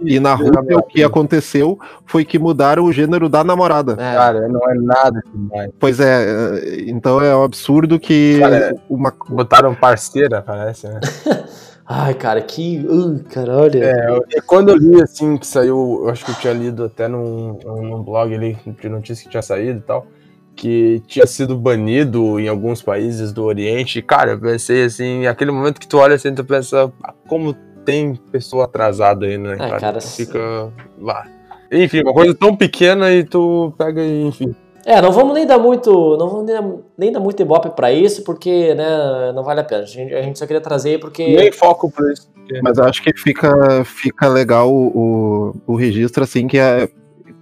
[0.00, 3.92] E na Rússia o que aconteceu foi que mudaram o gênero da namorada.
[3.94, 4.14] É.
[4.14, 5.70] Cara, não é nada demais.
[5.78, 11.00] Pois é, então é um absurdo que Cara, uma botaram parceira, parece, né?
[11.90, 12.86] Ai, cara, que.
[12.86, 13.82] Uh, caralho.
[13.82, 17.58] É, quando eu li assim que saiu, eu acho que eu tinha lido até num,
[17.64, 20.06] num blog ali de notícias que tinha saído e tal,
[20.54, 24.02] que tinha sido banido em alguns países do Oriente.
[24.02, 27.56] Cara, eu pensei assim, aquele momento que tu olha assim, tu pensa, ah, como
[27.88, 29.80] tem pessoa atrasada aí, né, cara?
[29.80, 30.70] cara fica
[31.00, 31.26] lá.
[31.72, 34.54] Enfim, uma coisa tão pequena e tu pega e, enfim.
[34.84, 38.22] É, não vamos nem dar muito, não vamos nem, nem dar muito ibope pra isso,
[38.24, 39.84] porque, né, não vale a pena.
[39.84, 41.34] A gente, a gente só queria trazer porque...
[41.34, 42.30] Nem foco pra isso.
[42.62, 46.88] Mas acho que fica, fica legal o, o registro, assim, que é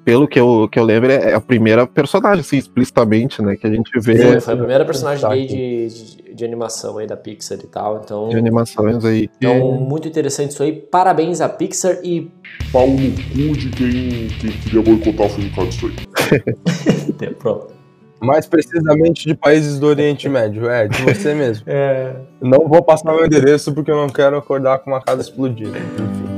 [0.07, 3.57] pelo que eu, que eu lembro, é a primeira personagem, assim, explicitamente, né?
[3.57, 4.17] Que a gente vê.
[4.17, 8.03] Foi, foi a primeira personagem gay de, de, de, animação aí da Pixar e tal.
[8.05, 9.29] Então, de animações aí.
[9.39, 10.73] Então, muito interessante isso aí.
[10.73, 12.31] Parabéns à Pixar e.
[12.71, 17.35] Pau no cu de quem, quem queria boicotar o filme por disso aí.
[17.35, 17.75] Pronto.
[18.21, 21.65] Mais precisamente de países do Oriente Médio, é, de você mesmo.
[21.67, 22.15] é.
[22.41, 25.77] Não vou passar meu endereço porque eu não quero acordar com uma casa explodida.
[25.77, 26.36] Enfim.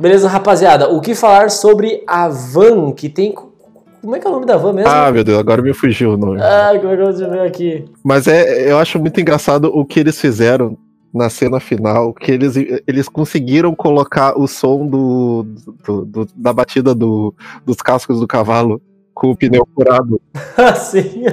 [0.00, 0.88] Beleza, rapaziada.
[0.88, 3.34] O que falar sobre a van que tem.
[3.34, 4.90] Como é que é o nome da van mesmo?
[4.90, 6.40] Ah, meu Deus, agora me fugiu o nome.
[6.40, 7.84] Ah, como é que eu ver aqui?
[8.02, 10.74] Mas é, eu acho muito engraçado o que eles fizeram
[11.12, 12.54] na cena final, que eles,
[12.86, 15.44] eles conseguiram colocar o som do,
[15.84, 17.34] do, do da batida do,
[17.66, 18.80] dos cascos do cavalo
[19.12, 20.18] com o pneu furado.
[20.80, 21.24] sim.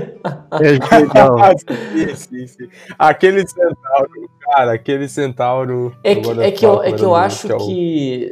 [0.59, 1.37] É genial.
[1.55, 2.67] sim, sim, sim.
[2.99, 4.09] Aquele centauro,
[4.49, 5.95] cara, aquele centauro.
[6.03, 8.29] É que, é que eu, é que eu acho que.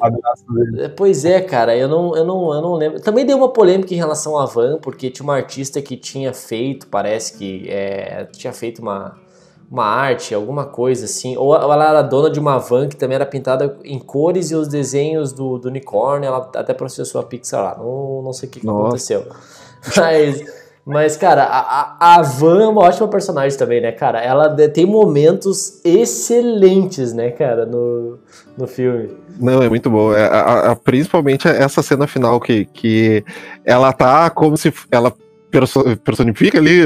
[0.78, 2.99] É pois é, cara, eu não, eu, não, eu não lembro.
[3.01, 6.88] Também deu uma polêmica em relação à van, porque tinha uma artista que tinha feito,
[6.88, 9.17] parece que é, tinha feito uma
[9.69, 11.36] uma arte, alguma coisa assim.
[11.38, 14.67] Ou ela era dona de uma van que também era pintada em cores e os
[14.67, 16.28] desenhos do, do unicórnio.
[16.28, 17.78] Ela até processou a Pixar lá.
[17.78, 19.25] Não, não sei o que, que aconteceu.
[19.97, 20.64] Mas.
[20.86, 24.21] Mas, cara, a, a Van é uma ótima personagem também, né, cara?
[24.21, 28.19] Ela tem momentos excelentes, né, cara, no,
[28.56, 29.10] no filme.
[29.39, 30.13] Não, é muito bom.
[30.13, 33.26] É, a, a, principalmente essa cena final que, que
[33.65, 35.12] ela tá como se ela
[36.04, 36.82] personifica ali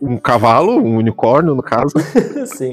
[0.00, 1.92] um cavalo, um unicórnio, no caso.
[2.46, 2.72] Sim.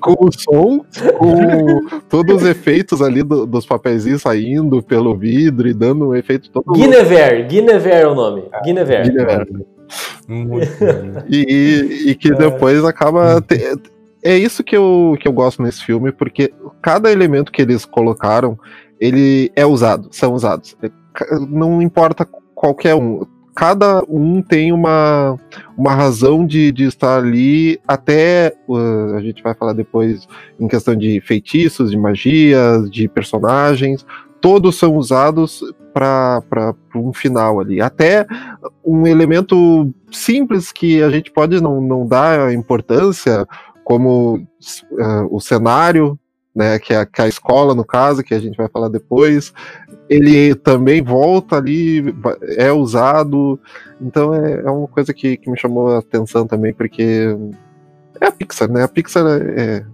[0.00, 0.84] com o som,
[1.18, 6.50] com todos os efeitos ali do, dos papéis saindo pelo vidro e dando um efeito
[6.50, 6.72] todo.
[6.72, 8.44] Guinevere, Guinevere é o nome.
[8.52, 9.08] É, Guinevere.
[9.08, 9.66] Guinevere.
[10.28, 10.66] Muito
[11.28, 12.34] e, e, que é.
[12.34, 13.40] depois acaba.
[13.40, 13.78] Te,
[14.22, 18.58] é isso que eu, que eu gosto nesse filme, porque cada elemento que eles colocaram,
[19.00, 20.76] ele é usado, são usados.
[21.48, 25.38] Não importa qualquer um cada um tem uma,
[25.76, 30.26] uma razão de, de estar ali, até uh, a gente vai falar depois
[30.58, 34.06] em questão de feitiços, de magias, de personagens,
[34.40, 37.80] todos são usados para um final ali.
[37.80, 38.26] Até
[38.84, 43.46] um elemento simples que a gente pode não, não dar importância,
[43.84, 46.18] como uh, o cenário,
[46.54, 49.52] né, que é, que é a escola, no caso, que a gente vai falar depois,
[50.08, 52.14] ele também volta ali,
[52.56, 53.58] é usado.
[54.00, 57.36] Então é, é uma coisa que, que me chamou a atenção também, porque
[58.20, 58.84] é a Pixar, né?
[58.84, 59.84] A Pixar é.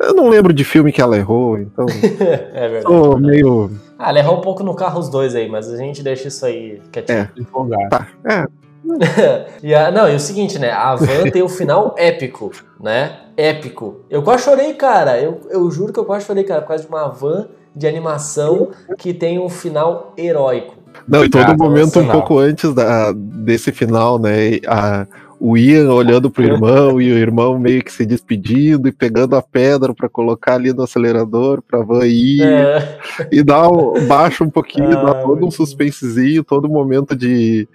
[0.00, 1.86] Eu não lembro de filme que ela errou, então.
[2.54, 2.84] é verdade.
[2.84, 3.70] Tô meio.
[3.98, 6.46] Ah, ela errou um pouco no carro os dois aí, mas a gente deixa isso
[6.46, 7.18] aí quietinho.
[7.18, 7.88] É, empolgar.
[7.88, 8.46] Tá, é.
[9.62, 10.70] e a, não, e o seguinte, né?
[10.70, 13.18] A Van tem o final épico, né?
[13.36, 14.02] Épico.
[14.08, 15.20] Eu quase chorei, cara.
[15.20, 18.70] Eu, eu juro que eu quase chorei, cara, por causa de uma van de animação
[18.96, 20.74] que tem um final heróico.
[21.06, 24.58] Não, e todo Ah, momento um pouco antes da, desse final, né?
[24.66, 25.06] A,
[25.40, 29.42] o Ian olhando pro irmão e o irmão meio que se despedindo e pegando a
[29.42, 32.98] pedra pra colocar ali no acelerador pra van ir É,
[33.30, 37.68] e dá um, baixa um pouquinho, Ah, dá todo um suspensezinho, todo momento de,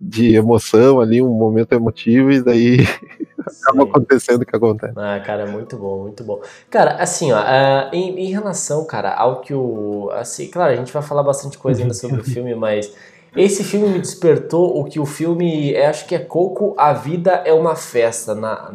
[0.00, 2.78] de emoção ali, um momento emotivo, e daí
[3.46, 4.94] acaba acontecendo o que acontece.
[4.96, 6.40] Ah, cara, muito bom, muito bom.
[6.70, 10.10] Cara, assim, ó, ah, em, em relação, cara, ao que o.
[10.12, 12.92] Assim, claro, a gente vai falar bastante coisa ainda sobre o filme, mas
[13.36, 17.42] esse filme me despertou o que o filme, é, acho que é Coco, A Vida
[17.44, 18.72] é uma Festa, na,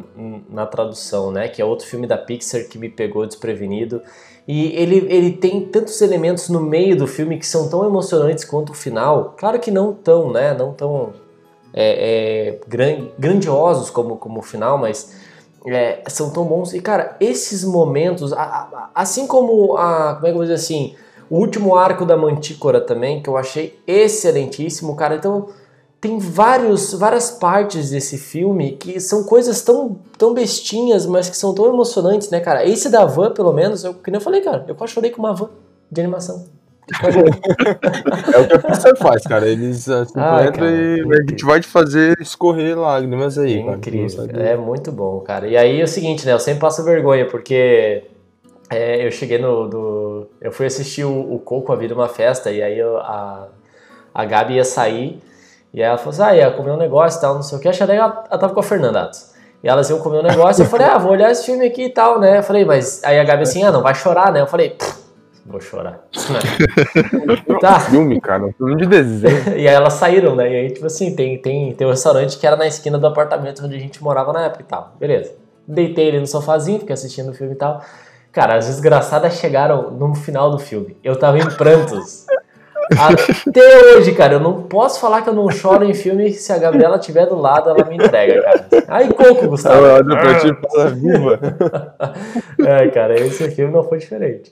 [0.50, 1.48] na tradução, né?
[1.48, 4.02] Que é outro filme da Pixar que me pegou desprevenido.
[4.48, 8.72] E ele, ele tem tantos elementos no meio do filme que são tão emocionantes quanto
[8.72, 9.34] o final.
[9.38, 10.54] Claro que não tão, né?
[10.54, 11.14] Não tão
[11.74, 15.16] é, é, gran- grandiosos como, como o final, mas
[15.66, 16.74] é, são tão bons.
[16.74, 20.14] E, cara, esses momentos, a- a- assim como a.
[20.16, 20.96] Como é que eu vou dizer assim?
[21.30, 25.16] O último arco da Mantícora também, que eu achei excelentíssimo, cara.
[25.16, 25.48] Então,
[26.00, 31.54] tem vários, várias partes desse filme que são coisas tão, tão bestinhas, mas que são
[31.54, 32.64] tão emocionantes, né, cara?
[32.64, 35.20] Esse da van, pelo menos, eu, que nem eu falei, cara, eu quase chorei com
[35.20, 35.50] uma van
[35.92, 36.46] de animação.
[38.34, 39.48] É o que a Pixar faz, cara.
[39.48, 43.78] Eles assim, cara, e a gente vai te fazer escorrer lágrimas aí, cara.
[43.78, 44.40] Incrível, sabe?
[44.40, 45.48] é muito bom, cara.
[45.48, 46.34] E aí é o seguinte, né?
[46.34, 48.04] Eu sempre passo vergonha, porque
[48.70, 49.68] é, eu cheguei no.
[49.68, 52.98] do- eu fui assistir o, o Coco A Vida é uma Festa, e aí eu-
[52.98, 53.48] a,
[54.14, 55.22] a Gabi ia sair,
[55.74, 57.68] e ela falou assim: ah, ia comer um negócio e tal, não sei o que.
[57.68, 59.34] Achei que ela, ela tava com a Fernanda antes.
[59.64, 61.90] E elas iam comer um negócio, eu falei, ah, vou olhar esse filme aqui e
[61.90, 62.38] tal, né?
[62.38, 64.40] Eu falei, mas aí a Gabi assim, ah, não vai chorar, né?
[64.42, 64.94] Eu falei, "Pff,
[65.44, 66.02] vou chorar.
[67.60, 67.80] tá.
[67.80, 68.46] Filme, cara.
[68.46, 69.44] Um filme de desenho.
[69.58, 70.52] E aí elas saíram, né?
[70.52, 73.64] E aí, tipo assim, tem, tem, tem um restaurante que era na esquina do apartamento
[73.66, 74.94] onde a gente morava na época e tal.
[75.00, 75.34] Beleza.
[75.68, 77.82] Deitei ele no sofazinho, fiquei assistindo o filme e tal.
[78.36, 80.98] Cara, as desgraçadas chegaram no final do filme.
[81.02, 82.26] Eu tava em prantos.
[82.92, 86.58] Até hoje, cara, eu não posso falar que eu não choro em filme se a
[86.58, 88.68] Gabriela estiver do lado, ela me entrega, cara.
[88.90, 89.78] Ai, coco, Gustavo.
[89.86, 91.40] Ela olha pra ti e fala, viva.
[92.60, 94.52] É, cara, esse filme não foi diferente.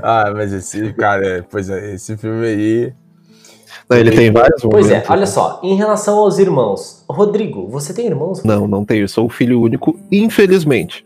[0.00, 2.92] Ah, mas esse, cara, é, pois é, esse filme aí.
[3.90, 5.10] Não, ele tem vários Pois é, momentos.
[5.10, 7.04] olha só, em relação aos irmãos.
[7.10, 8.44] Rodrigo, você tem irmãos?
[8.44, 9.02] Não, não tenho.
[9.04, 11.04] Eu sou o filho único, infelizmente.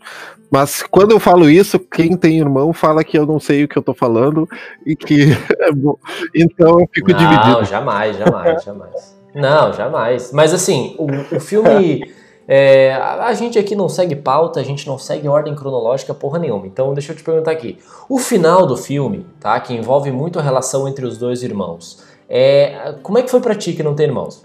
[0.53, 3.75] Mas quando eu falo isso, quem tem irmão fala que eu não sei o que
[3.75, 4.47] eu tô falando
[4.85, 5.95] e que é bom.
[6.35, 7.65] Então eu fico não, dividido.
[7.65, 9.17] jamais, jamais, jamais.
[9.33, 10.31] Não, jamais.
[10.31, 12.07] Mas assim, o, o filme.
[12.47, 16.37] é, a a gente aqui não segue pauta, a gente não segue ordem cronológica porra
[16.37, 16.67] nenhuma.
[16.67, 17.79] Então deixa eu te perguntar aqui.
[18.07, 19.59] O final do filme, tá?
[19.59, 22.03] Que envolve muito a relação entre os dois irmãos.
[22.29, 24.39] É, como é que foi pra ti que não tem irmãos?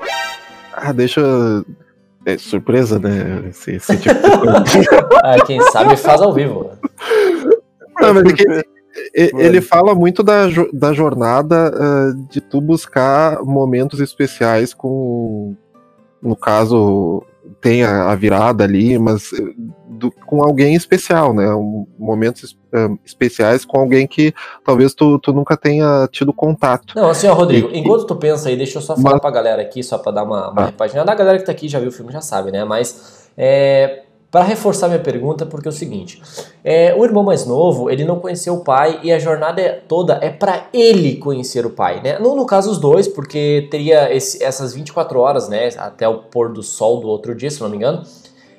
[0.73, 1.21] Ah, deixa.
[1.21, 1.67] eu-
[2.29, 3.45] É surpresa, né?
[3.49, 4.15] Esse, esse tipo.
[5.25, 6.65] Ah, quem sabe faz ao vivo.
[6.65, 6.77] né?
[8.01, 8.45] Não, mas é que
[9.15, 15.57] e- ele fala muito da, da jornada ah, de tu buscar momentos especiais com.
[16.21, 17.23] No caso,
[17.61, 19.53] tem a, a virada ali, mas eh,
[19.89, 21.53] do- com alguém especial, né?
[21.55, 24.33] Um- momentos es- ah, especiais com alguém que
[24.65, 26.95] talvez tu, tu nunca tenha tido contato.
[26.95, 29.31] Não, assim, ó, Rodrigo, E- enquanto tu pensa aí, deixa eu só falar Mas- pra
[29.31, 30.67] galera aqui, só pra dar uma, uma Ah.
[30.67, 31.11] repaginada.
[31.11, 32.65] A galera que tá aqui já viu o filme já sabe, né?
[32.65, 36.21] Mas é, para reforçar minha pergunta, porque é o seguinte:
[36.63, 40.19] é, o irmão mais novo, ele não conheceu o pai e a jornada é- toda
[40.21, 42.19] é pra ele conhecer o pai, né?
[42.19, 45.71] Não no caso os dois, porque teria esse- essas 24 horas, né?
[45.79, 48.03] Até o pôr do sol do outro dia, se não me engano,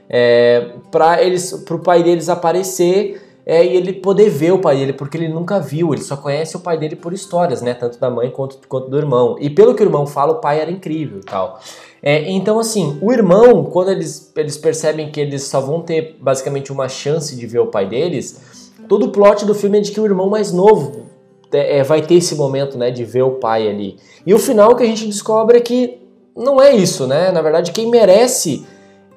[0.10, 4.94] é, para eles, pro pai deles aparecer é, e ele poder ver o pai dele,
[4.94, 7.74] porque ele nunca viu, ele só conhece o pai dele por histórias, né?
[7.74, 9.38] Tanto da mãe quanto, quanto do irmão.
[9.40, 11.60] E pelo que o irmão fala, o pai era incrível e tal.
[12.02, 16.72] É, então, assim, o irmão, quando eles, eles percebem que eles só vão ter basicamente
[16.72, 20.00] uma chance de ver o pai deles, todo o plot do filme é de que
[20.00, 21.08] o irmão mais novo
[21.52, 23.98] é, é, vai ter esse momento, né, de ver o pai ali.
[24.26, 26.00] E o final que a gente descobre é que
[26.36, 27.32] não é isso, né?
[27.32, 28.66] Na verdade, quem merece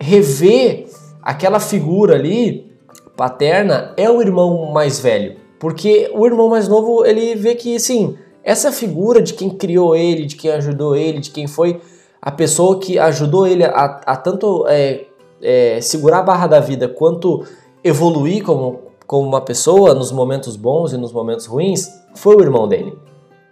[0.01, 0.87] rever
[1.23, 2.73] aquela figura ali
[3.17, 8.17] paterna é o irmão mais velho, porque o irmão mais novo ele vê que sim,
[8.43, 11.81] essa figura de quem criou ele, de quem ajudou ele, de quem foi
[12.23, 15.07] a pessoa que ajudou ele a, a tanto é,
[15.43, 17.45] é, segurar a barra da vida quanto
[17.83, 22.69] evoluir como, como uma pessoa nos momentos bons e nos momentos ruins, foi o irmão
[22.69, 22.97] dele.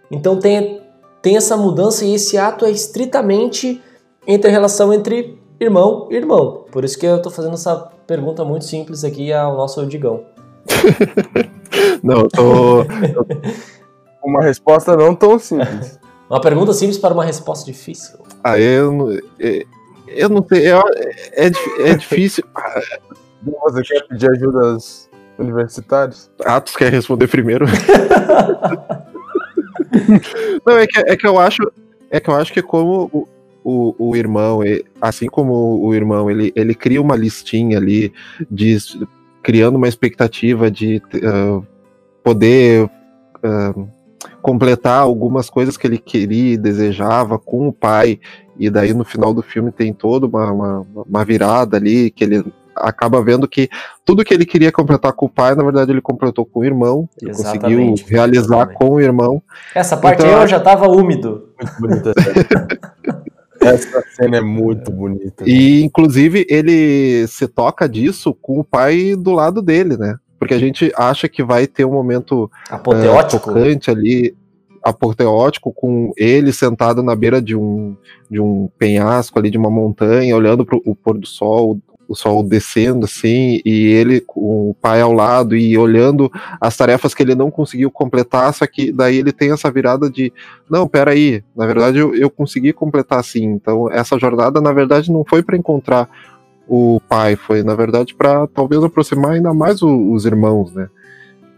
[0.09, 0.81] Então tem,
[1.21, 3.81] tem essa mudança e esse ato é estritamente
[4.25, 6.63] entre a relação entre irmão e irmão.
[6.71, 7.75] Por isso que eu tô fazendo essa
[8.07, 10.23] pergunta muito simples aqui ao nosso Digão.
[12.01, 12.85] Não, eu tô.
[14.23, 15.99] Uma resposta não tão simples.
[16.31, 18.17] Uma pergunta simples para uma resposta difícil.
[18.41, 19.65] Ah, eu, não- é-
[20.07, 20.65] eu não sei.
[20.71, 20.79] É,
[21.33, 22.45] é, dif- é difícil.
[23.63, 26.31] Você quer pedir ajuda aos Universitários.
[26.45, 27.65] Atos quer responder primeiro.
[30.65, 31.69] Não, é que, é que eu acho.
[32.09, 33.27] É que eu acho que como o,
[33.63, 34.59] o, o irmão,
[35.01, 38.13] assim como o irmão, ele, ele cria uma listinha ali
[38.49, 38.77] de
[39.43, 41.61] criando uma expectativa de ah,
[42.23, 42.89] poder
[43.43, 43.73] ah,
[44.41, 48.19] completar algumas coisas que ele queria e desejava com o pai,
[48.57, 52.43] e daí no final do filme tem toda uma, uma, uma virada ali, que ele
[52.75, 53.69] acaba vendo que
[54.05, 57.07] tudo que ele queria completar com o pai, na verdade ele completou com o irmão,
[57.21, 58.77] ele conseguiu realizar Exatamente.
[58.77, 59.41] com o irmão.
[59.75, 61.49] Essa parte Então, aí eu já tava úmido.
[61.59, 63.21] Muito bonita essa cena.
[63.61, 65.43] Essa cena é muito bonita.
[65.45, 70.15] E, inclusive, ele se toca disso com o pai do lado dele, né?
[70.41, 73.53] Porque a gente acha que vai ter um momento eh, Apoteótico.
[73.53, 74.35] tocante ali,
[74.83, 77.95] apoteótico, com ele sentado na beira de um,
[78.27, 82.41] de um penhasco ali, de uma montanha, olhando para o pôr do sol, o sol
[82.41, 86.27] descendo assim, e ele com o pai ao lado e olhando
[86.59, 90.33] as tarefas que ele não conseguiu completar, só que daí ele tem essa virada de
[90.67, 93.43] não, peraí, na verdade eu, eu consegui completar sim.
[93.43, 96.09] Então, essa jornada, na verdade, não foi para encontrar
[96.73, 100.87] o pai, foi, na verdade, para talvez aproximar ainda mais o- os irmãos, né?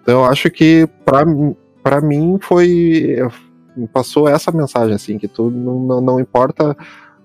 [0.01, 3.17] Então, acho que para mim foi
[3.93, 6.75] passou essa mensagem assim que tu não, não, importa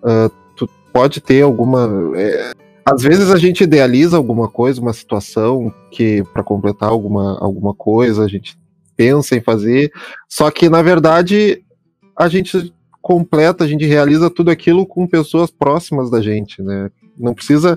[0.03, 2.53] ah, tu pode ter alguma é,
[2.85, 8.25] às vezes a gente idealiza alguma coisa uma situação que para completar alguma alguma coisa
[8.25, 8.59] a gente
[8.97, 9.93] pensa em fazer
[10.29, 11.63] só que na verdade
[12.17, 12.73] a gente
[13.03, 17.77] completa a gente realiza tudo aquilo com pessoas próximas da gente né não precisa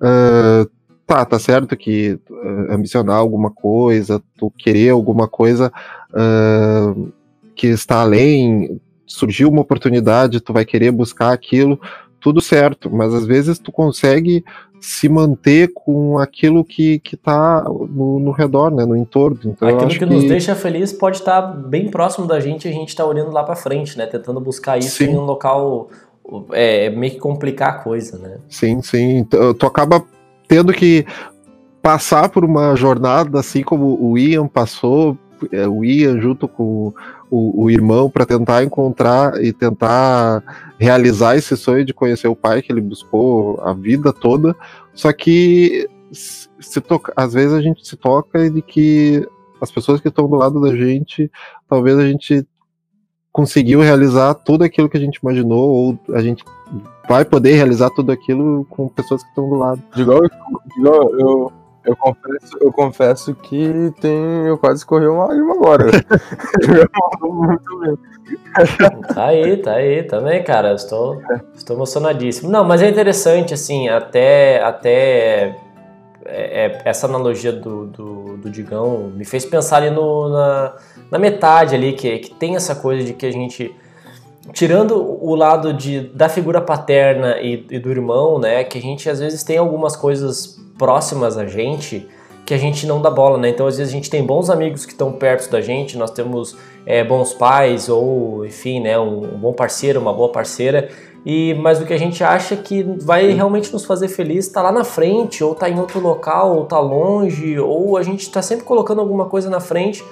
[0.00, 0.66] ah,
[1.06, 5.72] tá, tá certo que uh, ambicionar alguma coisa, tu querer alguma coisa
[6.10, 7.12] uh,
[7.54, 11.80] que está além, surgiu uma oportunidade, tu vai querer buscar aquilo,
[12.20, 14.44] tudo certo, mas às vezes tu consegue
[14.80, 19.38] se manter com aquilo que, que tá no, no redor, né, no entorno.
[19.44, 22.74] Então, Aquilo acho que, nos deixa feliz pode estar bem próximo da gente e a
[22.74, 24.06] gente tá olhando lá pra frente, né?
[24.06, 25.12] Tentando buscar isso Sim.
[25.12, 25.88] em um local
[26.52, 28.38] é, meio que complicar a coisa, né?
[28.48, 29.18] Sim, sim.
[29.18, 30.04] Então, tu acaba
[30.48, 31.06] tendo que
[31.82, 35.16] passar por uma jornada, assim como o Ian passou,
[35.52, 36.92] é, o Ian junto com
[37.30, 40.42] o, o irmão, para tentar encontrar e tentar
[40.78, 44.56] realizar esse sonho de conhecer o pai que ele buscou a vida toda.
[44.94, 49.26] Só que se toca, às vezes a gente se toca de que
[49.60, 51.30] as pessoas que estão do lado da gente,
[51.68, 52.46] talvez a gente
[53.36, 56.42] conseguiu realizar tudo aquilo que a gente imaginou, ou a gente
[57.06, 59.82] vai poder realizar tudo aquilo com pessoas que estão do lado.
[59.94, 61.52] De igual, de igual eu,
[61.84, 65.84] eu, confesso, eu confesso que tem, eu quase escorri uma lágrima agora.
[69.14, 70.70] Tá aí, tá aí também, cara.
[70.70, 71.22] Eu estou,
[71.54, 72.50] estou emocionadíssimo.
[72.50, 75.56] Não, mas é interessante, assim, até, até
[76.24, 80.74] é, é, essa analogia do, do, do Digão me fez pensar ali no, na,
[81.10, 83.74] na metade ali, que, que tem essa coisa de que a gente.
[84.52, 88.62] Tirando o lado de, da figura paterna e, e do irmão, né?
[88.62, 92.06] Que a gente às vezes tem algumas coisas próximas a gente
[92.46, 93.48] que a gente não dá bola, né?
[93.48, 96.56] Então às vezes a gente tem bons amigos que estão perto da gente, nós temos
[96.86, 100.88] é, bons pais ou, enfim, né, um, um bom parceiro, uma boa parceira.
[101.24, 104.70] E mas o que a gente acha que vai realmente nos fazer feliz está lá
[104.70, 108.64] na frente, ou tá em outro local, ou tá longe, ou a gente tá sempre
[108.64, 110.04] colocando alguma coisa na frente.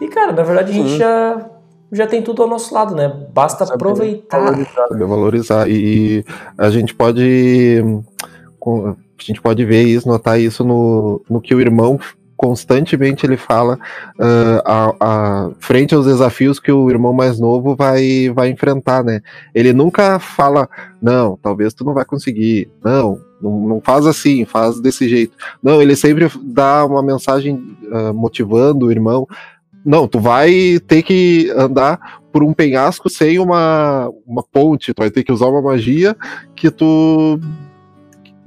[0.00, 1.50] E cara, na verdade a gente já
[1.92, 3.08] já tem tudo ao nosso lado, né?
[3.32, 4.38] Basta Saber aproveitar.
[4.38, 4.88] valorizar.
[4.88, 5.68] Saber valorizar.
[5.70, 6.24] E
[6.56, 7.82] a gente pode.
[8.66, 11.98] A gente pode ver isso, notar isso no, no que o irmão
[12.36, 13.78] constantemente ele fala
[14.18, 19.20] ah, a, a- frente aos desafios que o irmão mais novo vai, vai enfrentar, né?
[19.54, 20.66] Ele nunca fala,
[21.02, 25.36] não, talvez tu não vai conseguir, não, não, não faz assim, faz desse jeito.
[25.62, 29.26] Não, ele sempre dá uma mensagem ah, motivando o irmão.
[29.84, 35.10] Não, tu vai ter que andar por um penhasco sem uma, uma ponte, tu vai
[35.10, 36.16] ter que usar uma magia
[36.54, 37.40] que tu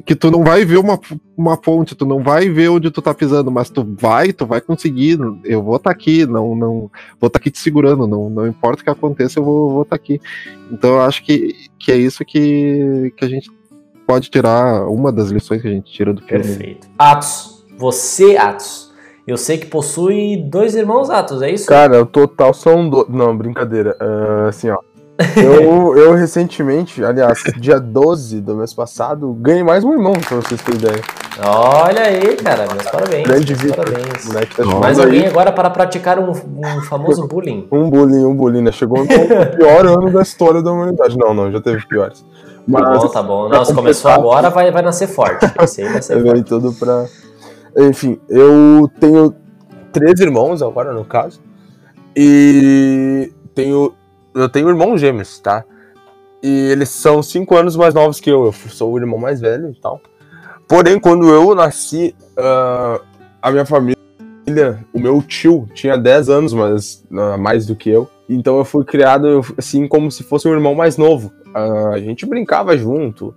[0.06, 1.00] que tu não vai ver uma,
[1.38, 4.60] uma ponte, tu não vai ver onde tu tá pisando, mas tu vai, tu vai
[4.60, 8.82] conseguir, eu vou estar aqui, não não vou estar aqui te segurando, não, não importa
[8.82, 10.20] o que aconteça, eu vou estar aqui.
[10.72, 13.50] Então eu acho que, que é isso que, que a gente
[14.06, 16.44] pode tirar, uma das lições que a gente tira do filme.
[16.44, 16.88] Perfeito.
[16.98, 18.93] Atos, você, Atos.
[19.26, 21.66] Eu sei que possui dois irmãos Atos, é isso?
[21.68, 23.06] Cara, o total são do...
[23.10, 23.96] Não, brincadeira.
[24.00, 24.78] Ah, assim, ó.
[25.38, 30.60] Eu, eu recentemente, aliás, dia 12 do mês passado, ganhei mais um irmão, pra vocês
[30.60, 31.04] terem ideia.
[31.46, 33.28] Olha aí, cara, meus parabéns.
[33.28, 33.86] Grande meus Vitor.
[33.86, 34.26] parabéns.
[34.26, 34.80] Moleque tá Nossa.
[34.80, 37.68] Mais alguém agora para praticar um, um famoso bullying.
[37.72, 38.72] Um bullying, um bullying, né?
[38.72, 41.18] Chegou no pior ano da história da humanidade.
[41.18, 42.22] Não, não, já teve piores.
[42.22, 42.28] Tá
[42.68, 43.66] Mas bom, tá bom.
[43.66, 45.46] Se começou agora, vai, vai nascer forte.
[45.62, 47.06] Esse aí vai ser venho tudo pra.
[47.78, 49.36] Enfim, eu tenho
[49.92, 51.42] três irmãos agora, no caso.
[52.16, 53.94] E tenho.
[54.34, 55.64] Eu tenho irmãos gêmeos, tá?
[56.42, 58.46] E eles são cinco anos mais novos que eu.
[58.46, 60.02] Eu sou o irmão mais velho e tal.
[60.68, 63.04] Porém, quando eu nasci, uh,
[63.42, 63.98] a minha família,
[64.92, 68.10] o meu tio tinha 10 anos mais, uh, mais do que eu.
[68.28, 71.32] Então eu fui criado assim como se fosse um irmão mais novo.
[71.50, 73.36] Uh, a gente brincava junto,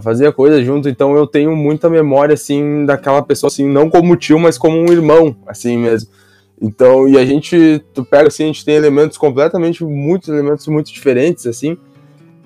[0.00, 0.88] fazia coisas junto.
[0.88, 4.92] Então eu tenho muita memória assim daquela pessoa assim, não como tio, mas como um
[4.92, 6.08] irmão, assim mesmo.
[6.60, 10.92] Então, e a gente, tu pega assim, a gente tem elementos completamente, muitos elementos muito
[10.92, 11.76] diferentes, assim.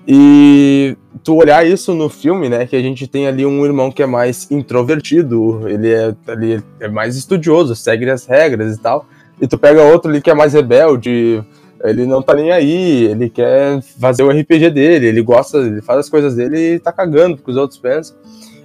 [0.07, 4.01] E tu olhar isso no filme, né, que a gente tem ali um irmão que
[4.01, 9.05] é mais introvertido, ele é, ele é mais estudioso, segue as regras e tal.
[9.39, 11.43] E tu pega outro ali que é mais rebelde,
[11.83, 15.99] ele não tá nem aí, ele quer fazer o RPG dele, ele gosta, ele faz
[15.99, 18.17] as coisas dele e tá cagando porque os outros pensam.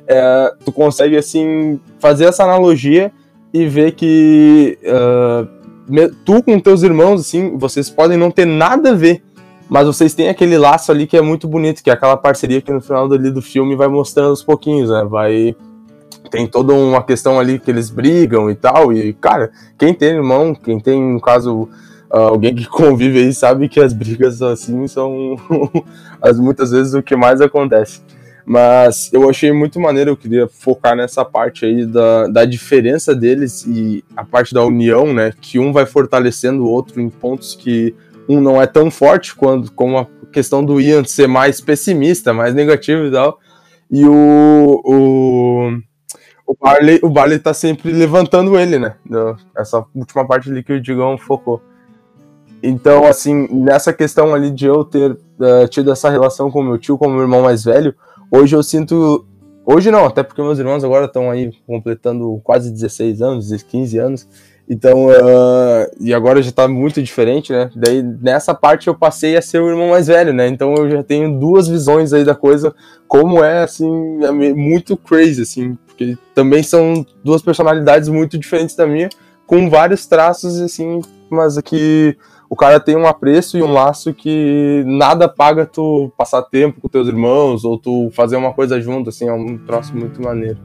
[0.06, 3.12] É, tu consegue, assim, fazer essa analogia
[3.52, 5.48] e ver que uh,
[6.24, 9.22] tu com teus irmãos, assim, vocês podem não ter nada a ver,
[9.68, 12.72] mas vocês têm aquele laço ali que é muito bonito, que é aquela parceria que
[12.72, 15.04] no final do, do filme vai mostrando aos pouquinhos, né?
[15.08, 15.56] Vai.
[16.30, 18.92] Tem toda uma questão ali que eles brigam e tal.
[18.92, 21.68] E, cara, quem tem irmão, quem tem, no caso,
[22.18, 25.36] alguém que convive aí, sabe que as brigas assim são
[26.22, 28.00] as muitas vezes o que mais acontece.
[28.46, 33.64] Mas eu achei muito maneiro, eu queria focar nessa parte aí da, da diferença deles
[33.66, 35.32] e a parte da união, né?
[35.40, 37.94] Que um vai fortalecendo o outro em pontos que
[38.28, 42.54] um não é tão forte quando, como a questão do Ian ser mais pessimista, mais
[42.54, 43.38] negativo e tal.
[43.90, 45.78] E o, o,
[46.46, 48.96] o, Barley, o Barley tá sempre levantando ele, né?
[49.56, 51.62] Essa última parte ali que o Digão focou.
[52.66, 56.96] Então, assim, nessa questão ali de eu ter uh, tido essa relação com meu tio,
[56.96, 57.94] como meu irmão mais velho,
[58.36, 59.24] Hoje eu sinto.
[59.64, 64.28] Hoje não, até porque meus irmãos agora estão aí completando quase 16 anos, 15 anos.
[64.68, 67.70] Então, uh, e agora já tá muito diferente, né?
[67.76, 70.48] Daí nessa parte eu passei a ser o irmão mais velho, né?
[70.48, 72.74] Então eu já tenho duas visões aí da coisa,
[73.06, 78.86] como é, assim, é muito crazy, assim, porque também são duas personalidades muito diferentes da
[78.86, 79.08] minha,
[79.46, 81.00] com vários traços, assim,
[81.30, 82.16] mas que
[82.54, 86.86] o cara tem um apreço e um laço que nada paga tu passar tempo com
[86.86, 90.56] teus irmãos ou tu fazer uma coisa junto, assim, é um troço muito maneiro.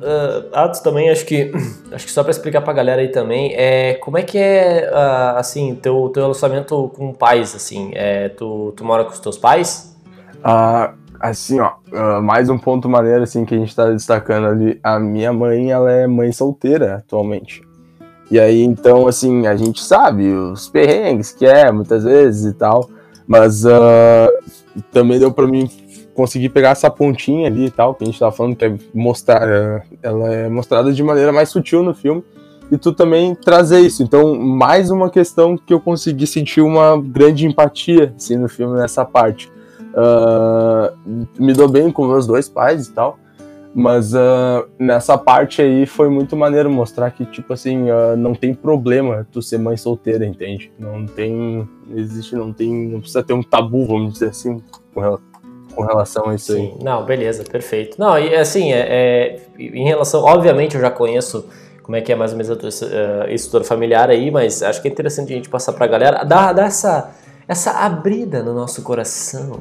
[0.00, 1.52] Uh, Atos também acho que
[1.92, 4.90] acho que só para explicar para a galera aí também é como é que é
[4.90, 7.90] uh, assim teu teu relacionamento com pais assim?
[7.92, 9.94] É tu, tu mora com os teus pais?
[10.38, 14.80] Uh, assim ó uh, mais um ponto maneiro assim que a gente está destacando ali.
[14.82, 17.68] A minha mãe ela é mãe solteira atualmente
[18.30, 22.88] e aí, então, assim, a gente sabe os perrengues que é, muitas vezes e tal,
[23.26, 24.30] mas uh,
[24.92, 25.68] também deu para mim
[26.14, 29.48] conseguir pegar essa pontinha ali e tal, que a gente tava falando, que é mostrar,
[29.48, 32.22] uh, ela é mostrada de maneira mais sutil no filme,
[32.70, 34.02] e tu também trazer isso.
[34.02, 39.04] Então, mais uma questão que eu consegui sentir uma grande empatia, assim, no filme, nessa
[39.04, 39.50] parte.
[39.90, 43.18] Uh, me dou bem com meus dois pais e tal,
[43.72, 48.52] mas uh, nessa parte aí foi muito maneiro mostrar que, tipo assim, uh, não tem
[48.52, 50.72] problema tu ser mãe solteira, entende?
[50.78, 51.68] Não tem.
[51.94, 52.88] Existe, não tem.
[52.88, 54.60] Não precisa ter um tabu, vamos dizer assim,
[54.92, 55.18] com,
[55.74, 56.84] com relação a isso Sim, aí.
[56.84, 57.96] Não, beleza, perfeito.
[57.98, 60.24] Não, e assim, é, é, em relação.
[60.24, 61.46] Obviamente eu já conheço
[61.82, 64.88] como é que é mais ou menos a uh, estrutura familiar aí, mas acho que
[64.88, 67.10] é interessante a gente passar pra galera, dar, dar essa,
[67.46, 69.60] essa abrida no nosso coração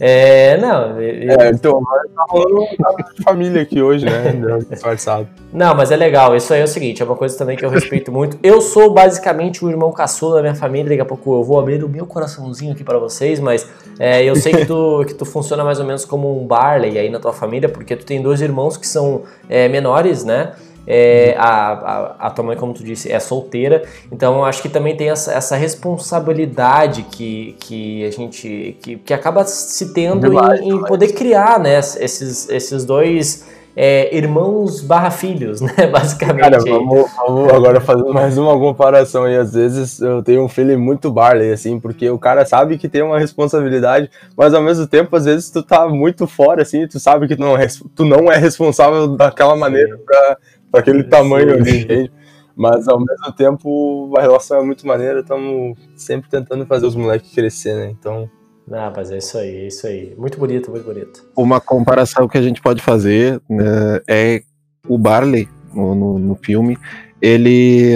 [0.00, 0.98] é, não.
[1.00, 2.66] É, então, tá rolando
[3.14, 4.32] de família aqui hoje, né?
[4.70, 5.28] Disfarçado.
[5.52, 6.36] Não, mas é legal.
[6.36, 8.38] Isso aí é o seguinte: é uma coisa também que eu respeito muito.
[8.42, 10.90] Eu sou basicamente o irmão caçula da minha família.
[10.90, 13.68] Daqui a pouco eu vou abrir o meu coraçãozinho aqui para vocês, mas
[13.98, 17.10] é, eu sei que tu, que tu funciona mais ou menos como um Barley aí
[17.10, 20.52] na tua família, porque tu tem dois irmãos que são é, menores, né?
[20.90, 24.96] É, a, a, a, tua mãe, como tu disse, é solteira, então acho que também
[24.96, 30.70] tem essa, essa responsabilidade que, que a gente que, que acaba se tendo demais, em,
[30.70, 33.46] em poder criar né, esses, esses dois
[33.80, 35.86] é, irmãos barra filhos, né?
[35.86, 36.40] Basicamente.
[36.40, 39.36] Cara, vamos, vamos, agora fazer mais uma comparação aí.
[39.36, 43.02] Às vezes eu tenho um feeling muito Barley, assim, porque o cara sabe que tem
[43.02, 47.28] uma responsabilidade, mas ao mesmo tempo, às vezes, tu tá muito fora, assim, tu sabe
[47.28, 50.38] que tu não é, tu não é responsável daquela maneira pra,
[50.70, 52.10] para aquele tamanho ali,
[52.56, 57.32] Mas ao mesmo tempo a relação é muito maneira, estamos sempre tentando fazer os moleques
[57.32, 57.94] crescer, né?
[57.96, 58.28] Então.
[58.70, 60.14] Ah, mas é isso aí, é isso aí.
[60.18, 61.24] Muito bonito, muito bonito.
[61.36, 64.42] Uma comparação que a gente pode fazer né, é
[64.88, 66.76] o Barley no, no, no filme.
[67.22, 67.94] Ele.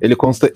[0.00, 0.52] Ele consta.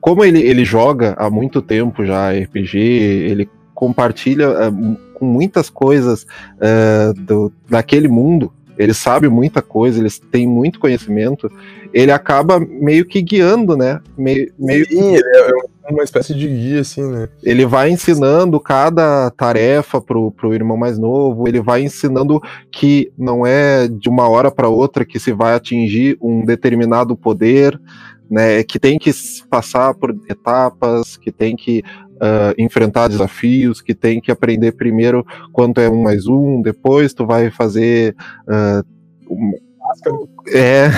[0.00, 4.70] Como ele, ele joga há muito tempo já RPG, ele compartilha é,
[5.14, 6.26] com muitas coisas
[6.58, 8.50] é, do, daquele mundo,
[8.80, 11.52] ele sabe muita coisa, ele tem muito conhecimento,
[11.92, 14.00] ele acaba meio que guiando, né?
[14.16, 14.86] Meio, meio...
[14.86, 15.28] Sim, ele
[15.84, 17.28] é uma espécie de guia, assim, né?
[17.42, 22.40] Ele vai ensinando cada tarefa pro, pro irmão mais novo, ele vai ensinando
[22.72, 27.78] que não é de uma hora para outra que se vai atingir um determinado poder,
[28.30, 28.62] né?
[28.62, 29.10] Que tem que
[29.50, 31.82] passar por etapas, que tem que
[32.20, 37.24] Uh, enfrentar desafios, que tem que aprender primeiro quanto é um mais um, depois tu
[37.24, 38.14] vai fazer
[38.46, 38.84] uh,
[39.26, 39.52] um,
[40.52, 40.88] é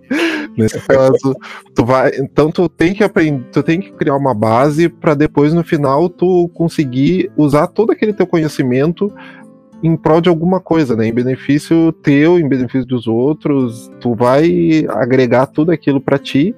[0.56, 1.36] nesse caso
[1.74, 5.52] tu vai então tu tem que aprender tu tem que criar uma base para depois
[5.52, 9.12] no final tu conseguir usar todo aquele teu conhecimento
[9.82, 11.06] em prol de alguma coisa, né?
[11.06, 16.54] Em benefício teu, em benefício dos outros, tu vai agregar tudo aquilo para ti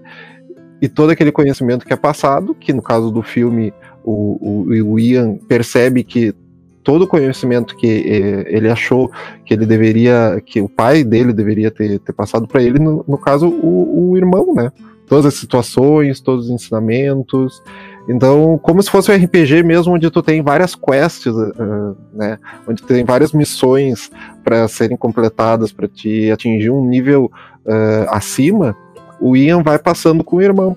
[0.80, 3.72] e todo aquele conhecimento que é passado, que no caso do filme
[4.05, 6.34] o, o, o Ian percebe que
[6.82, 9.11] todo o conhecimento que eh, ele achou
[9.44, 13.18] que ele deveria, que o pai dele deveria ter, ter passado para ele, no, no
[13.18, 14.70] caso, o, o, irmão, né?
[15.07, 17.62] Todas as situações, todos os ensinamentos.
[18.09, 22.38] Então, como se fosse um RPG mesmo, onde tu tem várias quests, uh, né?
[22.66, 24.11] Onde tem várias missões
[24.42, 27.30] para serem completadas, para te atingir um nível
[27.66, 28.76] uh, acima,
[29.20, 30.76] o Ian vai passando com o irmão.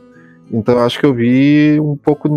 [0.52, 2.30] Então, acho que eu vi um pouco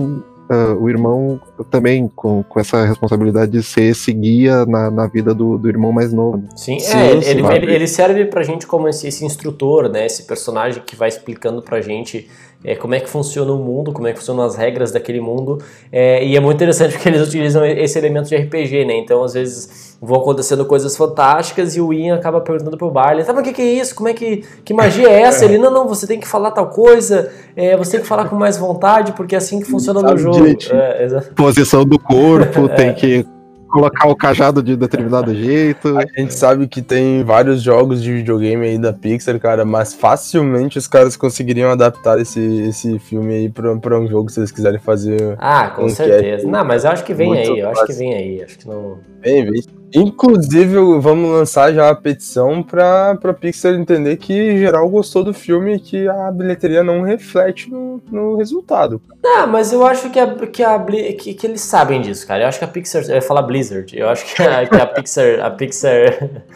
[0.51, 5.35] uh, o irmão também com, com essa responsabilidade de ser esse guia na, na vida
[5.35, 6.43] do, do irmão mais novo.
[6.57, 10.07] Sim, sim é, ele, ele, ele, serve pra gente como esse, esse, instrutor, né?
[10.07, 12.29] Esse personagem que vai explicando pra gente
[12.65, 15.59] é, como é que funciona o mundo, como é que funcionam as regras daquele mundo.
[15.93, 18.97] É, e é muito interessante porque eles utilizam esse elemento de RPG, né?
[18.97, 23.33] Então, às vezes, vão acontecendo coisas fantásticas e o Ian acaba perguntando pro Barley, tá,
[23.33, 23.95] mas o que, que, é isso?
[23.95, 25.45] Como é que, que magia é essa?
[25.45, 28.37] Ele, não, não, você tem que falar tal coisa, é, você tem que falar com
[28.37, 30.47] mais vontade, porque é assim que funciona no jogo.
[30.71, 31.05] É,
[31.49, 33.25] Posição do corpo, tem que
[33.69, 35.97] colocar o cajado de determinado jeito.
[35.99, 40.79] A gente sabe que tem vários jogos de videogame aí da Pixar, cara, mas facilmente
[40.79, 44.79] os caras conseguiriam adaptar esse, esse filme aí pra, pra um jogo se eles quiserem
[44.79, 45.37] fazer.
[45.39, 46.47] Ah, com um certeza.
[46.47, 48.43] Não, mas eu acho que vem aí, eu acho que vem aí.
[48.43, 48.99] Acho que não.
[49.23, 49.63] Vem, vem.
[49.95, 55.77] Inclusive, vamos lançar já a petição para a Pixar entender que geral gostou do filme
[55.77, 59.01] e que a bilheteria não reflete no, no resultado.
[59.25, 60.79] Ah, mas eu acho que, a, que, a,
[61.19, 62.45] que, que, eles sabem disso, cara.
[62.45, 63.03] Eu acho que a Pixar.
[63.05, 63.99] Eu ia falar Blizzard.
[63.99, 65.41] Eu acho que a, que a Pixar.
[65.41, 66.29] A Pixar.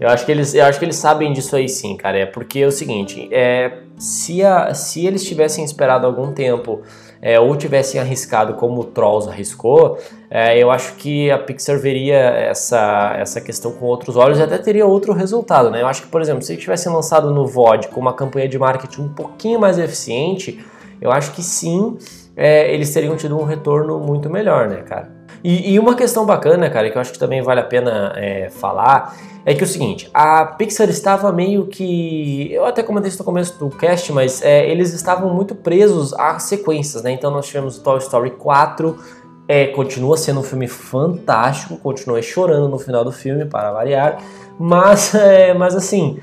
[0.00, 2.18] Eu acho, que eles, eu acho que eles sabem disso aí sim, cara.
[2.18, 6.82] É porque é o seguinte: é, se, a, se eles tivessem esperado algum tempo
[7.20, 9.98] é, ou tivessem arriscado como o Trolls arriscou,
[10.30, 14.58] é, eu acho que a Pixar veria essa, essa questão com outros olhos e até
[14.58, 15.82] teria outro resultado, né?
[15.82, 19.02] Eu acho que, por exemplo, se tivessem lançado no VOD com uma campanha de marketing
[19.02, 20.64] um pouquinho mais eficiente,
[21.00, 21.96] eu acho que sim,
[22.36, 25.17] é, eles teriam tido um retorno muito melhor, né, cara?
[25.42, 28.50] E, e, uma questão bacana, cara, que eu acho que também vale a pena é,
[28.50, 32.52] falar, é que é o seguinte, a Pixar estava meio que.
[32.52, 36.38] Eu até comentei isso no começo do cast, mas é, eles estavam muito presos a
[36.38, 37.12] sequências, né?
[37.12, 38.98] Então nós tivemos Toy Story 4,
[39.46, 44.18] é, continua sendo um filme fantástico, continuei chorando no final do filme, para variar,
[44.58, 46.18] mas, é, mas assim,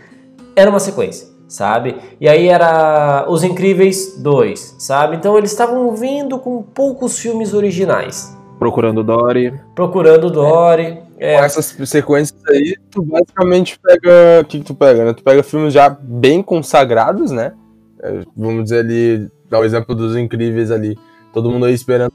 [0.56, 1.96] era uma sequência sabe?
[2.20, 5.16] E aí era Os Incríveis 2, sabe?
[5.16, 9.54] Então eles estavam vindo com poucos filmes originais, Procurando Dory.
[9.74, 11.00] Procurando Dory.
[11.18, 11.38] É.
[11.38, 14.42] Com essas sequências aí, tu basicamente pega.
[14.42, 15.14] O que, que tu pega, né?
[15.14, 17.54] Tu pega filmes já bem consagrados, né?
[18.02, 20.98] É, vamos dizer ali, dá o exemplo dos incríveis ali.
[21.34, 22.14] Todo mundo aí esperando.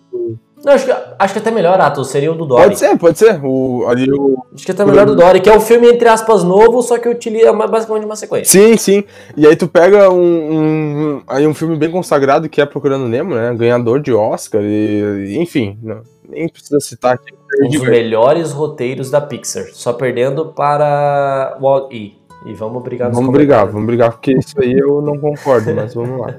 [0.63, 2.65] Não, acho que, acho que até melhor, Atos, seria o do Dory.
[2.65, 3.41] Pode ser, pode ser.
[3.43, 4.45] O, ali o...
[4.55, 7.09] Acho que até melhor do Dory, que é um filme, entre aspas, novo, só que
[7.09, 8.61] utiliza basicamente uma sequência.
[8.61, 9.05] Sim, sim.
[9.35, 13.35] E aí tu pega um, um, aí um filme bem consagrado que é Procurando Nemo,
[13.35, 13.55] né?
[13.55, 15.79] Ganhador de Oscar, e, enfim.
[15.83, 17.35] Não nem precisa citar aqui.
[17.63, 22.21] Um dos melhores roteiros da Pixar, só perdendo para Wall-E.
[22.47, 26.19] E vamos brigar Vamos brigar, vamos brigar, porque isso aí eu não concordo, mas vamos
[26.19, 26.35] lá.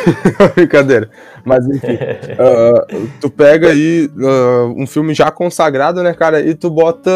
[0.54, 1.08] Brincadeira.
[1.42, 6.68] Mas enfim, uh, tu pega aí uh, um filme já consagrado, né, cara, e tu
[6.68, 7.10] bota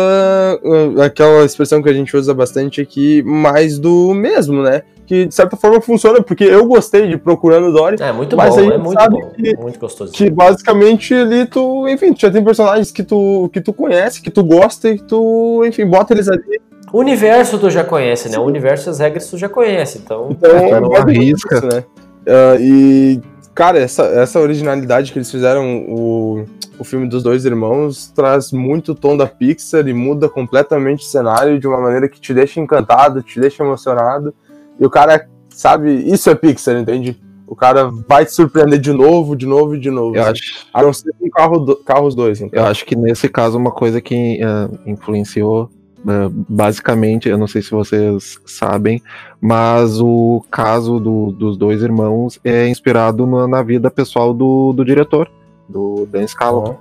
[0.64, 4.82] uh, aquela expressão que a gente usa bastante aqui, mais do mesmo, né?
[5.12, 8.00] Que de certa forma funciona, porque eu gostei de Procurando Dory.
[8.00, 10.10] É muito mas bom, é muito bom, que, muito gostoso.
[10.10, 14.30] Que basicamente ali tu, enfim, tu já tem personagens que tu, que tu conhece, que
[14.30, 16.58] tu gosta e que tu, enfim, bota eles ali
[16.90, 18.38] o universo tu já conhece, né?
[18.38, 20.28] O universo as regras tu já conhece, então.
[20.30, 21.84] Então é, não arrisca, né?
[22.26, 23.20] Uh, e,
[23.54, 26.46] cara, essa, essa originalidade que eles fizeram, o,
[26.78, 31.60] o filme dos dois irmãos, traz muito tom da Pixar e muda completamente o cenário
[31.60, 34.34] de uma maneira que te deixa encantado, te deixa emocionado.
[34.80, 37.20] E o cara, sabe, isso é Pixar, entende?
[37.46, 40.16] o cara vai te surpreender de novo, de novo e de novo.
[40.16, 40.30] Eu assim.
[40.32, 42.58] acho, A não ser com carro do- carros dois, então.
[42.58, 45.68] eu acho que nesse caso uma coisa que eh, influenciou
[46.08, 49.02] eh, basicamente, eu não sei se vocês sabem,
[49.38, 54.82] mas o caso do- dos dois irmãos é inspirado na, na vida pessoal do, do
[54.82, 55.30] diretor,
[55.68, 56.78] do Dan Scala.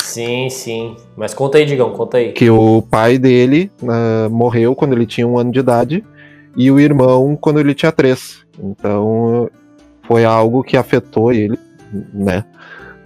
[0.00, 0.96] Sim, sim.
[1.16, 2.32] Mas conta aí, Digão, conta aí.
[2.32, 6.04] Que o pai dele eh, morreu quando ele tinha um ano de idade
[6.56, 8.44] e o irmão quando ele tinha três.
[8.62, 9.48] Então
[10.02, 11.58] foi algo que afetou ele,
[12.12, 12.44] né?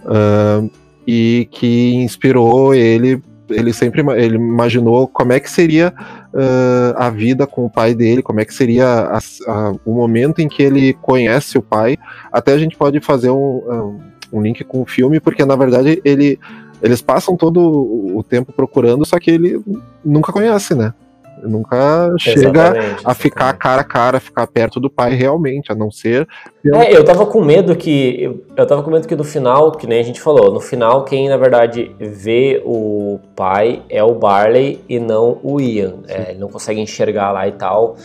[0.05, 0.61] Ah,
[1.07, 3.21] e que inspirou ele.
[3.49, 5.91] Ele sempre ele imaginou como é que seria
[6.35, 10.39] ah, a vida com o pai dele, como é que seria a- a- o momento
[10.39, 11.97] em que ele conhece o pai.
[12.31, 13.37] Até a gente pode fazer um,
[13.67, 13.99] um-
[14.31, 16.37] um link com o filme, porque na verdade ele,
[16.83, 17.59] eles passam todo
[18.15, 19.59] o tempo procurando, só que ele
[20.05, 20.93] nunca conhece, né?
[21.43, 23.59] Nunca chega Exatamente, a ficar exatamente.
[23.59, 26.27] cara a cara, a ficar perto do pai realmente, a não ser.
[26.65, 28.21] É, eu tava com medo que.
[28.21, 31.03] Eu, eu tava com medo que no final, que nem a gente falou, no final,
[31.05, 35.99] quem na verdade vê o pai é o Barley e não o Ian.
[36.07, 37.95] É, ele não consegue enxergar lá e tal.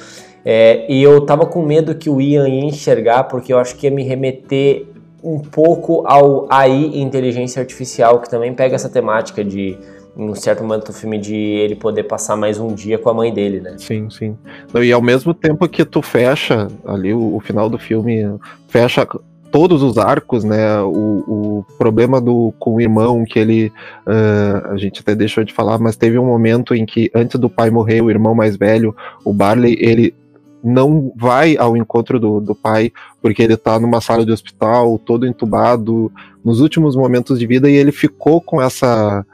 [0.45, 3.87] É, e eu tava com medo que o Ian ia enxergar, porque eu acho que
[3.87, 4.87] ia me remeter
[5.23, 9.79] um pouco ao AI inteligência artificial, que também pega essa temática de,
[10.17, 13.15] em um certo momento do filme, de ele poder passar mais um dia com a
[13.15, 13.75] mãe dele, né?
[13.79, 14.37] Sim, sim.
[14.83, 18.25] E ao mesmo tempo que tu fecha ali o, o final do filme,
[18.69, 19.07] fecha
[19.55, 20.81] todos os arcos, né?
[20.81, 23.73] O, o problema do com o irmão, que ele.
[24.05, 27.49] ah, a gente até deixou de falar, mas teve um momento em que, antes do
[27.49, 28.93] pai morrer, o irmão mais velho,
[29.25, 30.13] o Barley, ele
[30.61, 32.91] não vai ao encontro do, do pai,
[33.23, 36.11] porque ele tá numa sala de hospital, todo entubado,
[36.45, 39.25] nos últimos momentos de vida, e ele ficou com essa.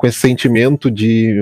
[0.00, 1.36] Com esse sentimento de.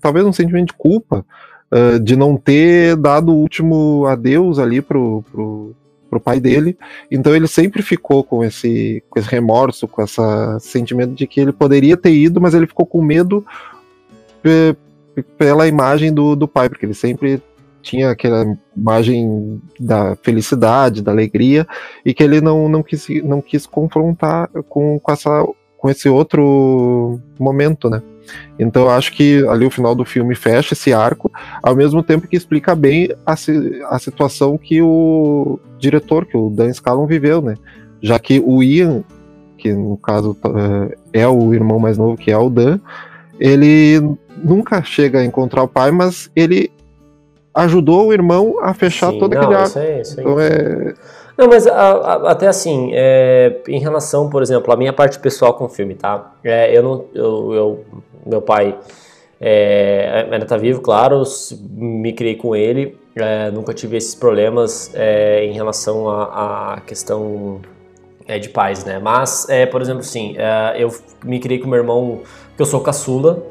[0.00, 1.24] talvez um sentimento de culpa.
[1.70, 5.76] ah, de não ter dado o último adeus ali pro, pro,
[6.10, 6.76] pro pai dele.
[7.08, 10.20] Então ele sempre ficou com esse, com esse remorso, com esse
[10.58, 13.46] sentimento de que ele poderia ter ido, mas ele ficou com medo
[14.42, 14.74] pe-
[15.38, 17.40] pela imagem do, do pai, porque ele sempre
[17.82, 18.44] tinha aquela
[18.76, 21.64] imagem da felicidade, da alegria,
[22.04, 25.46] e que ele não, não, quis, não quis confrontar com, com, essa,
[25.80, 28.02] com esse outro momento, né?
[28.58, 32.28] Então eu acho que ali o final do filme fecha esse arco, ao mesmo tempo
[32.28, 37.54] que explica bem a, a situação que o diretor, que o Dan Scallon viveu, né?
[38.02, 39.02] Já que o Ian,
[39.56, 42.78] que no caso eh, é o irmão mais novo, que é o Dan,
[43.38, 44.00] ele
[44.36, 46.70] nunca chega a encontrar o pai, mas ele
[47.54, 49.68] ajudou o irmão a fechar Sim, todo não, aquele arco.
[49.68, 50.20] isso aí, isso.
[50.20, 50.94] Então é.
[51.40, 55.54] Não, mas a- a- até assim, é, em relação, por exemplo, a minha parte pessoal
[55.54, 56.34] com o filme, tá?
[56.44, 57.04] É, eu não.
[57.14, 57.84] Eu, eu-
[58.26, 58.78] meu pai
[59.40, 61.22] é, ainda tá vivo, claro,
[61.70, 67.62] me criei com ele, é, nunca tive esses problemas é, em relação à à questão
[68.28, 68.98] é, de pais, né?
[68.98, 70.02] Mas, é, por exemplo,
[70.36, 70.90] é, eu
[71.24, 72.20] me criei com meu irmão,
[72.54, 73.42] que eu sou caçula,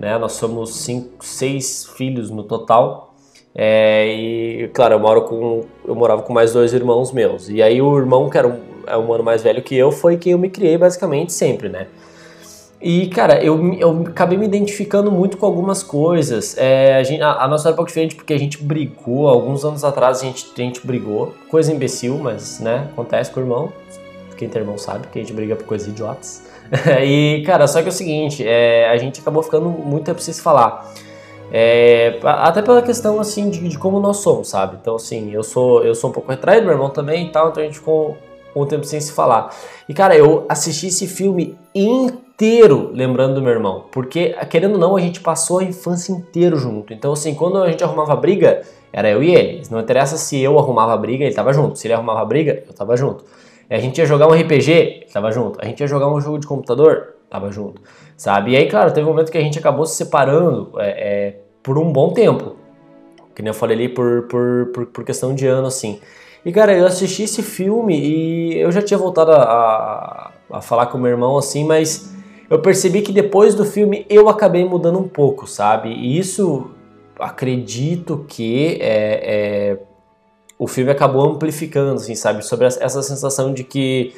[0.00, 0.16] né?
[0.16, 3.13] Nós somos cinco, seis filhos no total.
[3.54, 5.64] É, e, claro, eu moro com.
[5.86, 7.48] Eu morava com mais dois irmãos meus.
[7.48, 10.16] E aí o irmão, que era um, é um ano mais velho que eu, foi
[10.16, 11.86] quem eu me criei basicamente sempre, né?
[12.82, 16.54] E, cara, eu, eu acabei me identificando muito com algumas coisas.
[16.58, 19.64] É, a, gente- a- a nossa é um pouco diferente porque a gente brigou, alguns
[19.64, 21.32] anos atrás a gente, a gente brigou.
[21.48, 23.72] Coisa imbecil, mas, né, acontece com o irmão.
[24.36, 26.42] Quem tem irmão sabe que a gente briga por coisas idiotas.
[27.06, 30.34] e, cara, só que é o seguinte, é, a gente acabou ficando muito tempo sem
[30.34, 30.92] se falar.
[31.52, 34.76] É, até pela questão, assim, de, de como nós somos, sabe?
[34.80, 37.62] Então, assim, eu sou, eu sou um pouco retraído, meu irmão também e tal, então
[37.62, 38.16] a gente ficou
[38.56, 39.54] um tempo sem se falar.
[39.88, 44.96] E, cara, eu assisti esse filme inteiro lembrando do meu irmão, porque, querendo ou não,
[44.96, 46.92] a gente passou a infância inteiro junto.
[46.92, 49.62] Então, assim, quando a gente arrumava briga, era eu e ele.
[49.70, 51.78] Não interessa se eu arrumava briga, ele tava junto.
[51.78, 53.24] Se ele arrumava briga, eu tava junto.
[53.68, 55.58] A gente ia jogar um RPG, tava junto.
[55.60, 57.82] A gente ia jogar um jogo de computador, tava junto.
[58.16, 58.52] Sabe?
[58.52, 61.78] E aí, claro, teve um momento que a gente acabou se separando é, é, por
[61.78, 62.56] um bom tempo.
[63.34, 66.00] Que nem eu falei ali, por, por, por, por questão de ano, assim.
[66.44, 70.86] E, cara, eu assisti esse filme e eu já tinha voltado a, a, a falar
[70.86, 72.14] com meu irmão, assim, mas
[72.50, 75.88] eu percebi que depois do filme eu acabei mudando um pouco, sabe?
[75.88, 76.70] E isso,
[77.18, 79.78] acredito que é, é,
[80.58, 82.44] o filme acabou amplificando, assim, sabe?
[82.44, 84.14] Sobre essa sensação de que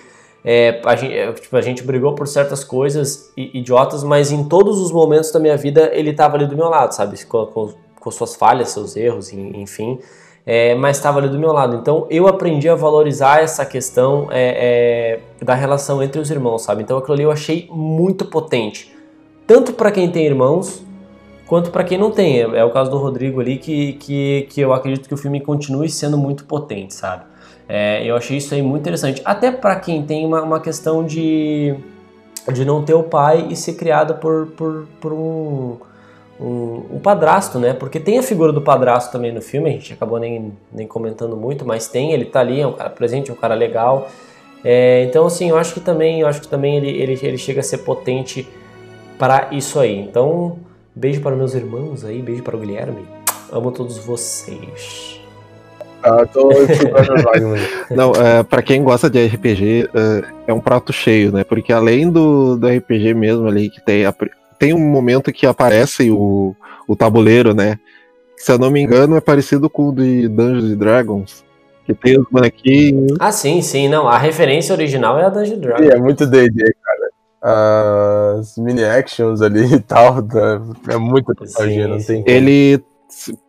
[0.48, 4.80] é, a, gente, é, tipo, a gente brigou por certas coisas idiotas, mas em todos
[4.80, 7.22] os momentos da minha vida ele estava ali do meu lado, sabe?
[7.26, 9.98] Com, com, com suas falhas, seus erros, en- enfim.
[10.46, 11.74] É, mas estava ali do meu lado.
[11.74, 16.84] Então eu aprendi a valorizar essa questão é, é, da relação entre os irmãos, sabe?
[16.84, 18.94] Então aquilo ali eu achei muito potente.
[19.48, 20.80] Tanto para quem tem irmãos,
[21.48, 22.38] quanto para quem não tem.
[22.42, 25.40] É, é o caso do Rodrigo ali, que, que, que eu acredito que o filme
[25.40, 27.24] continue sendo muito potente, sabe?
[27.68, 29.20] É, eu achei isso aí muito interessante.
[29.24, 31.74] Até para quem tem uma, uma questão de,
[32.52, 35.76] de não ter o pai e ser criado por, por, por um,
[36.40, 37.72] um, um padrasto, né?
[37.72, 41.36] Porque tem a figura do padrasto também no filme, a gente acabou nem, nem comentando
[41.36, 44.08] muito, mas tem, ele tá ali, é um cara presente, é um cara legal.
[44.64, 47.60] É, então, assim, eu acho que também, eu acho que também ele, ele, ele chega
[47.60, 48.48] a ser potente
[49.18, 49.98] para isso aí.
[49.98, 50.58] Então,
[50.94, 53.06] beijo para meus irmãos aí, beijo para o Guilherme.
[53.50, 55.15] Amo todos vocês.
[56.08, 56.48] Ah, tô.
[57.90, 61.42] Não, é, para quem gosta de RPG, é, é um prato cheio, né?
[61.42, 64.14] Porque além do, do RPG mesmo ali, que tem, a-
[64.58, 66.54] tem um momento que aparece o,
[66.86, 67.78] o tabuleiro, né?
[68.36, 71.44] Se eu não me engano, é parecido com o de Dungeons and Dragons.
[71.84, 73.16] Que tem os bonequinhos.
[73.20, 74.06] Ah, sim, sim, não.
[74.08, 75.84] A referência original é a Dungeon E Dragon.
[75.90, 77.06] é muito D&D, cara.
[78.38, 82.06] As mini actions ali e tal, tá- é nostalgia, Sim, não sim.
[82.06, 82.36] tem como.
[82.36, 82.82] Ele,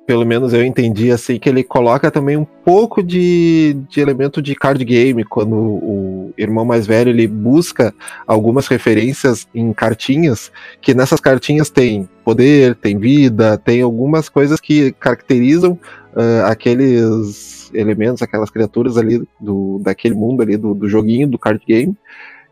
[0.05, 4.55] pelo menos eu entendi assim, que ele coloca também um pouco de, de elemento de
[4.55, 7.93] card game, quando o irmão mais velho ele busca
[8.25, 10.51] algumas referências em cartinhas,
[10.81, 15.77] que nessas cartinhas tem poder, tem vida, tem algumas coisas que caracterizam
[16.15, 21.61] ah, aqueles elementos, aquelas criaturas ali do, daquele mundo ali do, do joguinho, do card
[21.67, 21.95] game,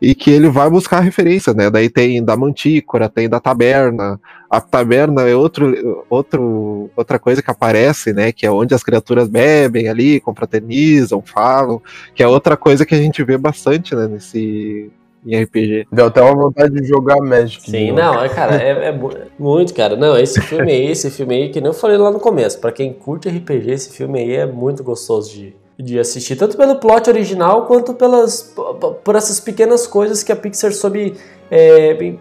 [0.00, 1.70] e que ele vai buscar referência, né?
[1.70, 4.20] Daí tem da Mantícora, tem da Taberna,
[4.56, 8.32] a taberna é outro, outro, outra coisa que aparece, né?
[8.32, 11.80] Que é onde as criaturas bebem ali, confraternizam, falam,
[12.14, 14.06] que é outra coisa que a gente vê bastante, né?
[14.06, 14.90] Nesse
[15.26, 15.88] em RPG.
[15.90, 17.68] Deu até uma vontade de jogar Magic.
[17.68, 18.00] Sim, novo.
[18.00, 19.96] não, é, cara, é, é mu- muito, cara.
[19.96, 22.70] Não, esse filme aí, esse filme aí, que nem eu falei lá no começo, pra
[22.70, 27.10] quem curte RPG, esse filme aí é muito gostoso de, de assistir, tanto pelo plot
[27.10, 28.54] original quanto pelas
[29.02, 31.14] por essas pequenas coisas que a Pixar soube,
[31.50, 32.14] é,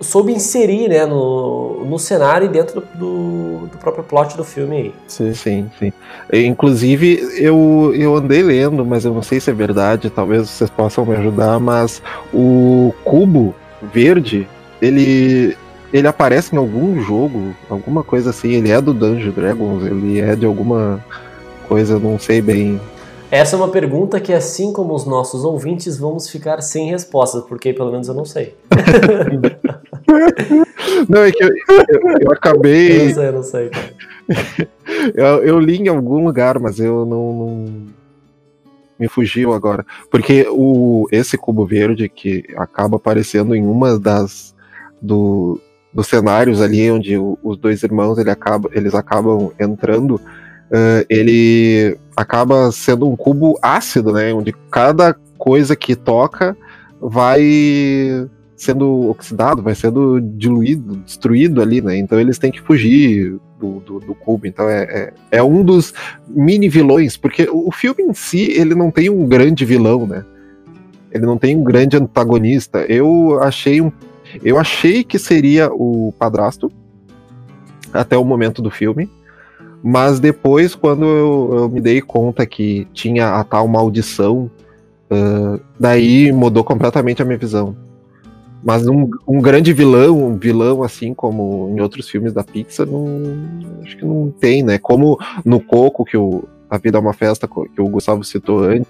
[0.00, 4.76] soube inserir, né, no, no cenário e dentro do, do, do próprio plot do filme
[4.76, 4.94] aí.
[5.06, 5.34] Sim.
[5.34, 5.92] Sim, sim.
[6.32, 11.04] Inclusive, eu, eu andei lendo, mas eu não sei se é verdade, talvez vocês possam
[11.04, 13.54] me ajudar, mas o cubo
[13.92, 14.48] verde,
[14.80, 15.56] ele.
[15.92, 20.36] Ele aparece em algum jogo, alguma coisa assim, ele é do Dungeon Dragons, ele é
[20.36, 21.04] de alguma
[21.66, 22.80] coisa, não sei bem.
[23.28, 27.72] Essa é uma pergunta que, assim como os nossos ouvintes, vamos ficar sem respostas, porque
[27.72, 28.54] pelo menos eu não sei.
[31.08, 33.06] Não, é que eu, eu, eu Eu acabei.
[33.08, 33.70] não sei, eu não sei.
[35.14, 37.86] Eu, eu li em algum lugar, mas eu não, não-
[38.98, 39.84] me fugiu agora.
[40.10, 44.54] Porque o, esse cubo verde que acaba aparecendo em uma das
[45.00, 45.60] do,
[45.92, 50.20] dos cenários ali onde o- os dois irmãos ele acaba, eles acabam entrando,
[50.70, 54.32] eh, ele acaba sendo um cubo ácido, né?
[54.34, 56.56] Onde cada coisa que toca
[57.00, 58.28] vai
[58.60, 61.96] sendo oxidado, vai sendo diluído, destruído ali, né?
[61.96, 64.46] Então eles têm que fugir do, do, do cubo.
[64.46, 65.94] Então é, é, é um dos
[66.28, 70.24] mini vilões, porque o filme em si ele não tem um grande vilão, né?
[71.10, 72.84] Ele não tem um grande antagonista.
[72.86, 73.90] Eu achei um,
[74.44, 76.70] eu achei que seria o padrasto
[77.94, 79.10] até o momento do filme.
[79.82, 84.50] Mas depois, quando eu, eu me dei conta que tinha a tal maldição,
[85.10, 87.74] ah, daí mudou completamente a minha visão.
[88.62, 93.06] Mas um, um grande vilão, um vilão assim como em outros filmes da Pixar, não,
[93.82, 94.78] acho que não tem, né?
[94.78, 98.86] Como no Coco, que o A Vida é uma Festa, que o Gustavo citou antes,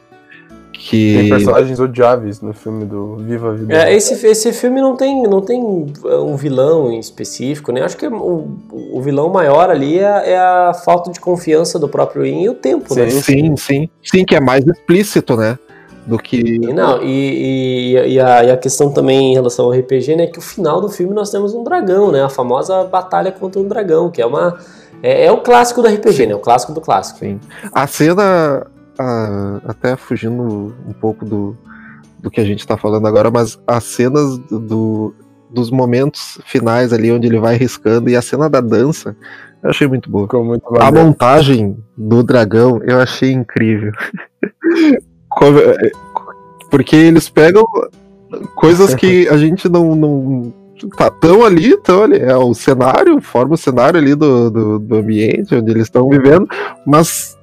[0.72, 1.14] que...
[1.18, 3.74] Tem personagens odiáveis no filme do Viva a Vida.
[3.74, 7.82] É, esse, esse filme não tem, não tem um vilão em específico, né?
[7.82, 12.24] Acho que o, o vilão maior ali é, é a falta de confiança do próprio
[12.24, 13.10] Ian e o tempo, né?
[13.10, 13.88] Sim, sim.
[14.02, 15.58] Sim, que é mais explícito, né?
[16.06, 16.36] Do que...
[16.38, 20.26] E, não, e, e, e, a, e a questão também em relação ao RPG, né?
[20.26, 22.22] Que o final do filme nós temos um dragão, né?
[22.24, 24.58] A famosa batalha contra um dragão, que é uma...
[25.02, 26.34] É, é o clássico do RPG, né?
[26.34, 27.20] O clássico do clássico.
[27.20, 27.38] Sim.
[27.72, 28.66] A cena,
[28.98, 31.56] a- até fugindo um pouco do,
[32.18, 35.14] do que a gente tá falando agora, mas as cenas do, do-
[35.50, 39.16] dos momentos finais ali onde ele vai riscando e a cena da dança,
[39.62, 40.28] eu achei muito boa.
[40.42, 43.92] Muito A montagem do dragão eu achei incrível.
[45.42, 45.90] É,
[46.70, 47.64] Porque eles pegam
[48.54, 49.94] coisas que a gente não.
[49.94, 50.52] não
[50.96, 52.18] tá tão ali, tão ali.
[52.18, 56.48] É o cenário, forma o cenário ali do, do, do ambiente onde eles estão vivendo,
[56.86, 57.36] mas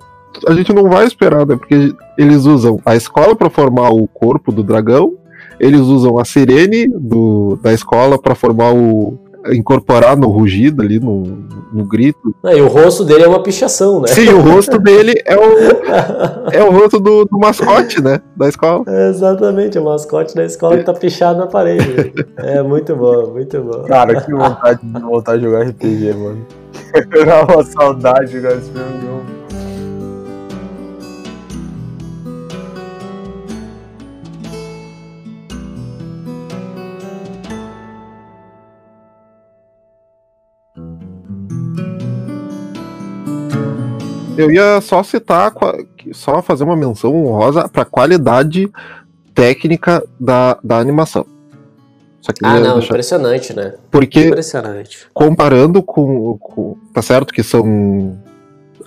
[0.47, 1.55] a gente não vai esperar, né?
[1.55, 5.13] Porque eles usam a escola para formar o corpo do dragão,
[5.59, 9.17] eles usam a sirene do, da escola para formar o.
[9.53, 11.23] incorporar no rugido ali, no,
[11.71, 12.35] no grito.
[12.43, 14.07] Ah, e o rosto dele é uma pichação, né?
[14.07, 18.21] Sim, o rosto dele é o, é o rosto do, do mascote, né?
[18.35, 18.83] Da escola.
[18.87, 22.13] É exatamente, o mascote da escola que tá pichado na parede.
[22.37, 23.83] É muito bom, muito bom.
[23.83, 26.45] Cara, que vontade de voltar a jogar RPG, mano.
[27.11, 29.36] Era uma saudade de jogar esse filme.
[44.37, 45.53] Eu ia só citar,
[46.13, 48.69] só fazer uma menção honrosa para a qualidade
[49.33, 51.25] técnica da, da animação.
[52.43, 53.75] Ah, não, deixar- impressionante, né?
[53.89, 55.07] porque Impressionante.
[55.13, 58.17] comparando com, com- Tá certo que são.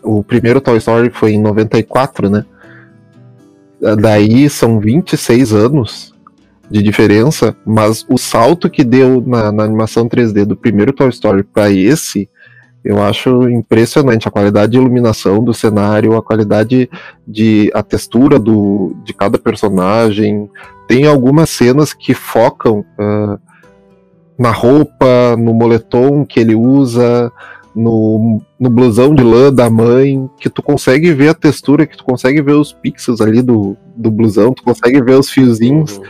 [0.03, 2.45] O primeiro Toy Story foi em 94, né?
[4.01, 6.15] Daí são 26 anos
[6.71, 11.43] de diferença, mas o salto que deu na, na animação 3D do primeiro Toy Story
[11.43, 12.29] para esse,
[12.85, 14.27] eu acho impressionante.
[14.27, 16.89] A qualidade de iluminação do cenário, a qualidade
[17.27, 17.71] de.
[17.75, 20.49] a textura do, de cada personagem.
[20.89, 22.85] Tem algumas cenas que focam.
[22.99, 23.39] ah,
[24.39, 27.31] na roupa, no moletom que ele usa,
[27.77, 32.03] no, no blusão de lã da mãe, que tu consegue ver a textura, que tu
[32.05, 35.99] consegue ver os pixels ali do, do blusão, tu consegue ver os fiozinhos.
[35.99, 36.05] Uhum.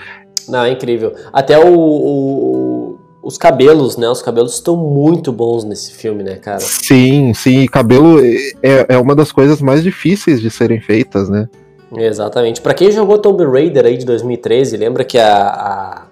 [0.49, 1.13] Não, é incrível.
[1.33, 2.60] Até o, o-
[3.23, 4.09] os cabelos, né?
[4.09, 6.61] Os cabelos estão muito bons nesse filme, né, cara?
[6.61, 8.19] Sim, sim, cabelo
[8.63, 11.49] é, é uma das coisas mais difíceis de serem feitas, né?
[11.97, 12.61] Exatamente.
[12.61, 16.03] Pra quem jogou Tomb Raider aí de 2013, lembra que a, a-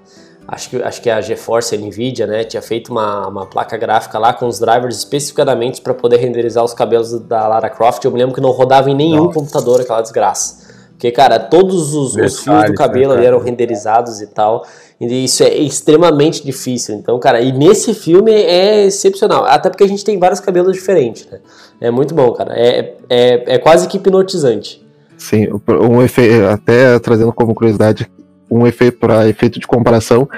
[0.48, 4.18] acho que acho que a GeForce, a Nvidia, né, tinha feito uma, uma placa gráfica
[4.18, 8.04] lá com os drivers especificadamente para poder renderizar os cabelos da Lara Croft.
[8.04, 9.38] Eu me lembro que não rodava em nenhum Nossa.
[9.38, 10.66] computador aquela desgraça.
[10.90, 14.66] Porque, cara, todos os, os fios do cabelo né, ali eram renderizados e tal.
[15.00, 16.96] Isso é extremamente difícil.
[16.96, 19.44] Então, cara, e nesse filme é excepcional.
[19.44, 21.38] Até porque a gente tem vários cabelos diferentes, né?
[21.80, 22.52] É muito bom, cara.
[22.56, 24.84] É, é, é quase que hipnotizante.
[25.16, 28.10] Sim, um efeito, até trazendo como curiosidade,
[28.50, 30.28] um efeito para efeito de comparação,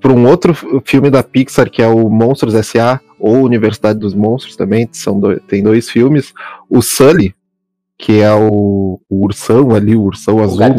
[0.00, 0.54] para um outro
[0.84, 3.00] filme da Pixar que é o Monstros S.A.
[3.18, 6.32] ou Universidade dos Monstros também, são dois, tem dois filmes,
[6.68, 7.34] o Sully,
[7.98, 10.76] que é o, o ursão ali, o ursão azul, né,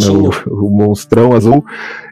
[0.48, 1.64] o, o monstrão azul,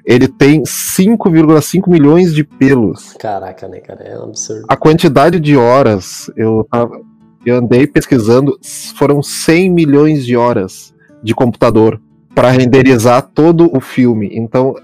[0.06, 3.14] ele tem 5,5 milhões de pelos.
[3.14, 4.04] Caraca, né, cara?
[4.04, 4.66] É um absurdo.
[4.68, 6.68] A quantidade de horas, eu,
[7.46, 8.60] eu andei pesquisando,
[8.98, 10.94] foram 100 milhões de horas
[11.24, 12.02] de computador
[12.36, 14.30] para renderizar todo o filme.
[14.34, 14.76] Então,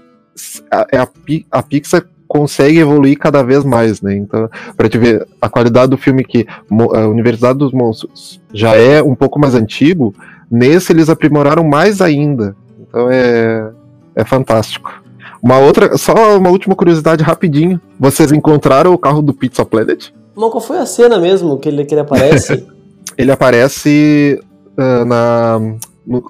[0.70, 1.08] a, é a,
[1.50, 2.02] a Pixar
[2.34, 4.16] consegue evoluir cada vez mais, né?
[4.16, 6.44] Então, para te ver a qualidade do filme que
[6.92, 10.12] a Universidade dos Monstros já é um pouco mais antigo,
[10.50, 12.56] nesse eles aprimoraram mais ainda.
[12.80, 13.70] Então é
[14.16, 15.02] é fantástico.
[15.40, 17.80] Uma outra, só uma última curiosidade rapidinho.
[18.00, 20.10] Vocês encontraram o carro do Pizza Planet?
[20.34, 22.66] Mas qual foi a cena mesmo que ele, que ele aparece?
[23.16, 24.40] Ele aparece
[24.76, 25.60] ah, na.
[26.04, 26.24] no-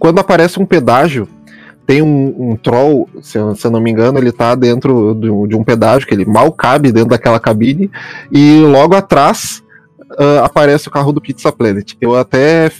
[0.00, 1.28] quando aparece um pedágio,
[1.86, 5.30] tem um, um troll, se eu, se eu não me engano, ele tá dentro de
[5.30, 7.90] um, de um pedágio, que ele mal cabe dentro daquela cabine,
[8.32, 9.62] e logo atrás
[10.18, 11.94] ah, aparece o carro do Pizza Planet.
[12.00, 12.70] Eu até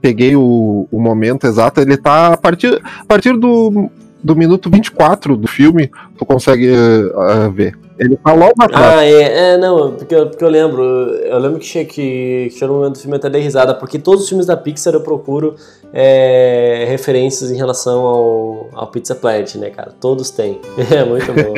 [0.00, 3.90] peguei o, o momento exato, ele tá a partir, a partir do,
[4.24, 6.72] do minuto 24 do filme, tu consegue
[7.14, 7.78] ah, ver.
[7.98, 8.98] Ele tá logo atrás.
[8.98, 10.82] ah, é, é, não, porque, porque eu lembro.
[10.82, 12.48] Eu lembro que tinha que.
[12.56, 15.00] que no momento do filme até dei risada, porque todos os filmes da Pixar eu
[15.02, 15.54] procuro
[15.92, 19.92] é, referências em relação ao, ao Pizza Planet, né, cara?
[20.00, 20.58] Todos têm.
[20.90, 21.54] É muito bom.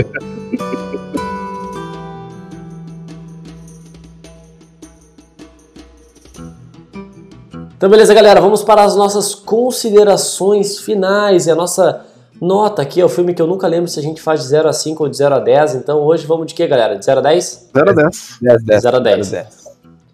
[7.77, 12.07] Então, beleza, galera, vamos para as nossas considerações finais e a nossa
[12.41, 13.01] nota aqui.
[13.01, 15.03] É o filme que eu nunca lembro se a gente faz de 0 a 5
[15.03, 15.77] ou de 0 a 10.
[15.77, 16.97] Então, hoje vamos de quê, galera?
[16.97, 17.71] De 0 a 10?
[17.75, 18.39] 0 a 10.
[18.43, 18.83] 10, 10.
[18.83, 19.31] 0 a 10.
[19.31, 19.67] 10.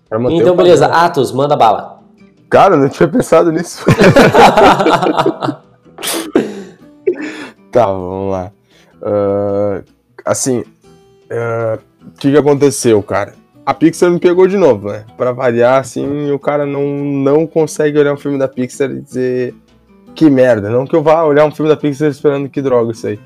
[0.08, 0.86] Pra manter Então, beleza.
[0.86, 2.00] Atos, manda bala.
[2.50, 3.84] Cara, não tinha pensado nisso.
[7.72, 8.52] Tá, vamos lá.
[9.00, 9.82] Ah,
[10.26, 10.62] assim,
[11.30, 13.34] ah, o que, que aconteceu, cara?
[13.64, 15.04] A Pixar me pegou de novo, né?
[15.16, 19.54] Pra variar, assim, o cara não, não consegue olhar um filme da Pixar e dizer
[20.14, 20.70] que merda.
[20.70, 23.18] Não que eu vá olhar um filme da Pixar esperando que droga isso aí.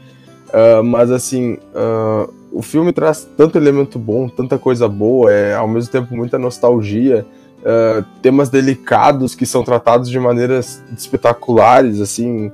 [0.53, 5.69] Ah, mas assim, ah, o filme traz tanto elemento bom, tanta coisa boa, é ao
[5.69, 7.27] mesmo tempo muita nostalgia,
[7.65, 12.51] ah, temas delicados que são tratados de maneiras espetaculares, assim,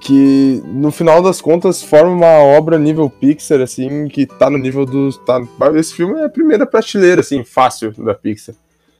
[0.00, 4.84] que no final das contas forma uma obra nível Pixar, assim, que tá no nível
[4.84, 5.16] dos.
[5.18, 5.40] Tá,
[5.76, 8.54] esse filme é a primeira prateleira, assim, fácil da Pixar.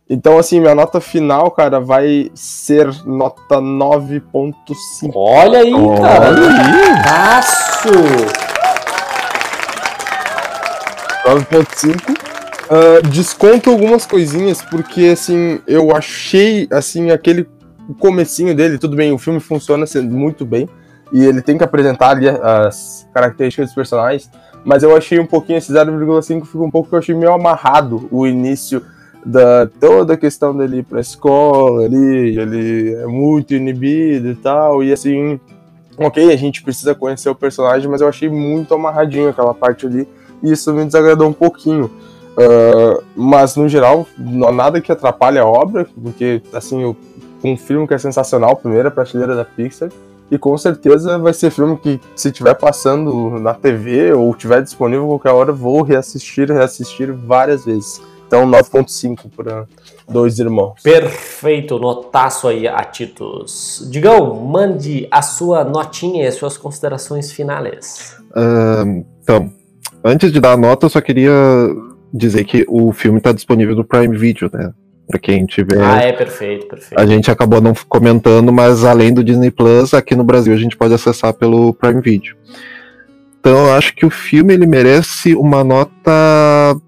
[0.08, 5.12] Então, assim, minha nota final, cara, vai ser nota 9.5.
[5.14, 6.28] Olha aí, cara.
[6.28, 7.88] Olha Aço!
[11.24, 12.22] 9.5.
[12.74, 17.46] Ah, desconto algumas coisinhas, porque assim, eu achei assim, aquele
[17.98, 20.66] comecinho dele, tudo bem, o filme funciona sendo muito bem,
[21.12, 24.30] e ele tem que apresentar ali as características dos personagens,
[24.64, 28.08] mas eu achei um pouquinho, esse 0,5 fica um pouco que eu achei meio amarrado
[28.10, 28.82] o início
[29.24, 34.82] da toda a questão dele ir pra escola ali, ele é muito inibido e tal,
[34.82, 35.38] e assim,
[35.96, 40.08] ok, a gente precisa conhecer o personagem, mas eu achei muito amarradinho aquela parte ali,
[40.42, 41.90] e isso me desagradou um pouquinho.
[42.32, 46.96] Uh, mas no geral, nada que atrapalhe a obra, porque assim, eu
[47.42, 49.90] confirmo que é sensacional, primeira prateleira da Pixar.
[50.30, 55.06] E com certeza vai ser filme que, se estiver passando na TV ou estiver disponível
[55.06, 58.00] qualquer hora, vou reassistir, reassistir várias vezes.
[58.32, 59.66] Então, 9.5 para
[60.08, 60.80] dois irmãos.
[60.82, 63.86] Perfeito, notaço aí, Atitos.
[63.90, 68.16] Digão, mande a sua notinha e as suas considerações finais.
[68.30, 69.52] Uh, então,
[70.02, 71.30] antes de dar a nota, eu só queria
[72.10, 74.72] dizer que o filme está disponível no Prime Video, né?
[75.06, 75.82] Pra quem tiver.
[75.82, 76.98] Ah, é perfeito, perfeito.
[76.98, 80.74] A gente acabou não comentando, mas além do Disney Plus, aqui no Brasil a gente
[80.74, 82.34] pode acessar pelo Prime Video.
[83.38, 86.80] Então eu acho que o filme ele merece uma nota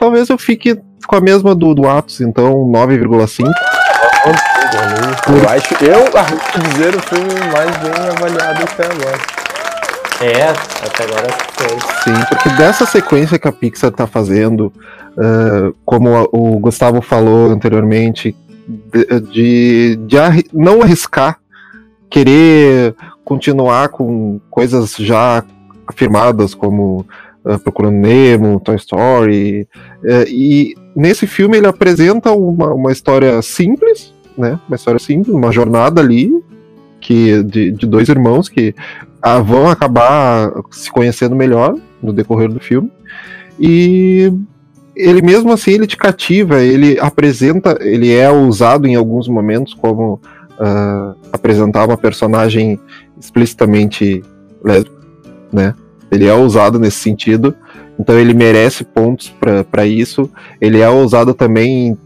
[0.00, 3.46] talvez eu fique com a mesma do, do Atos, então 9,5.
[5.28, 9.18] Eu acho, eu arrisco dizer o filme mais bem avaliado até agora.
[10.22, 10.48] É,
[10.86, 11.80] até agora foi.
[12.04, 14.72] Sim, porque dessa sequência que a Pixar tá fazendo,
[15.16, 18.36] uh, como o Gustavo falou anteriormente,
[18.68, 21.38] de, de, de arri não arriscar,
[22.08, 22.94] querer
[23.24, 25.42] continuar com coisas já
[25.86, 27.06] afirmadas como
[27.44, 29.68] uh, Procurando Nemo, Toy Story.
[30.02, 34.58] Uh, e nesse filme ele apresenta uma, uma história simples, né?
[34.68, 36.32] Uma história simples, uma jornada ali
[37.00, 38.74] que de, de dois irmãos que
[39.24, 42.90] uh, vão acabar se conhecendo melhor no decorrer do filme.
[43.58, 44.32] E
[44.94, 50.20] ele mesmo assim ele te cativa, ele apresenta, ele é usado em alguns momentos como
[50.60, 52.78] uh, apresentar uma personagem
[53.18, 54.22] explicitamente
[54.62, 54.96] lésbica,
[55.52, 55.74] né?
[56.10, 57.54] Ele é usado nesse sentido,
[57.98, 59.34] então ele merece pontos
[59.70, 60.30] para isso.
[60.60, 61.98] Ele é usado também em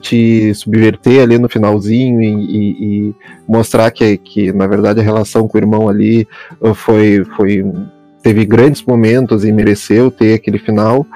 [0.00, 3.14] te subverter ali no finalzinho e, e, e,
[3.46, 6.26] mostrar que, que, na verdade, a relação com o irmão ali
[6.60, 7.62] uh, foi, foi
[8.22, 11.06] teve grandes momentos e mereceu ter aquele final.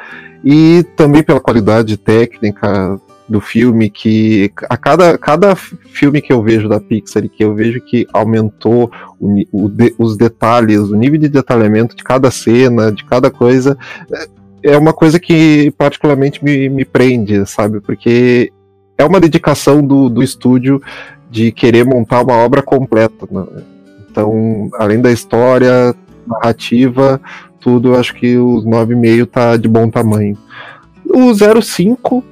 [0.44, 6.68] E também pela qualidade técnica, do filme que a cada, cada filme que eu vejo
[6.68, 11.18] da Pixar e que eu vejo que aumentou o, o de, os detalhes, o nível
[11.18, 13.78] de detalhamento de cada cena, de cada coisa,
[14.12, 17.80] é, é uma coisa que particularmente me, me prende, sabe?
[17.80, 18.52] Porque
[18.98, 20.82] é uma dedicação do, do estúdio
[21.30, 23.26] de querer montar uma obra completa.
[23.30, 23.44] Né?
[24.10, 25.94] Então, além da história,
[26.26, 27.20] narrativa,
[27.58, 30.36] tudo, acho que os 9,5 tá de bom tamanho.
[31.06, 32.24] O 05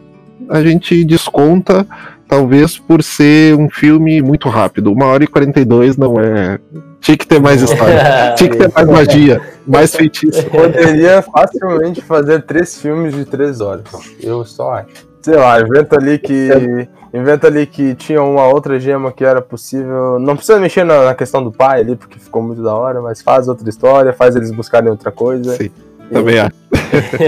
[0.48, 1.86] a gente desconta,
[2.28, 4.92] talvez por ser um filme muito rápido.
[4.92, 6.58] Uma hora e 42 não é.
[7.00, 8.34] Tinha que ter mais história.
[8.36, 10.44] Tinha que ter mais magia, mais feitiço.
[10.46, 13.84] Poderia facilmente fazer três filmes de três horas.
[14.20, 15.12] Eu só acho.
[15.20, 16.88] Sei lá, inventa ali que.
[17.14, 20.18] Inventa ali que tinha uma outra gema que era possível.
[20.18, 23.20] Não precisa mexer na, na questão do pai ali, porque ficou muito da hora, mas
[23.20, 25.54] faz outra história, faz eles buscarem outra coisa.
[25.56, 25.70] Sim.
[26.12, 26.52] Também acho.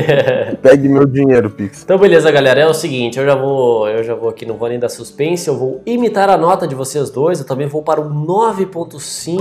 [0.63, 1.83] Pegue meu dinheiro, Pix.
[1.83, 2.61] Então, beleza, galera.
[2.61, 5.49] É o seguinte, eu já vou, eu já vou aqui, não vou nem dar suspense,
[5.49, 7.41] eu vou imitar a nota de vocês dois.
[7.41, 9.39] Eu também vou para o 9.5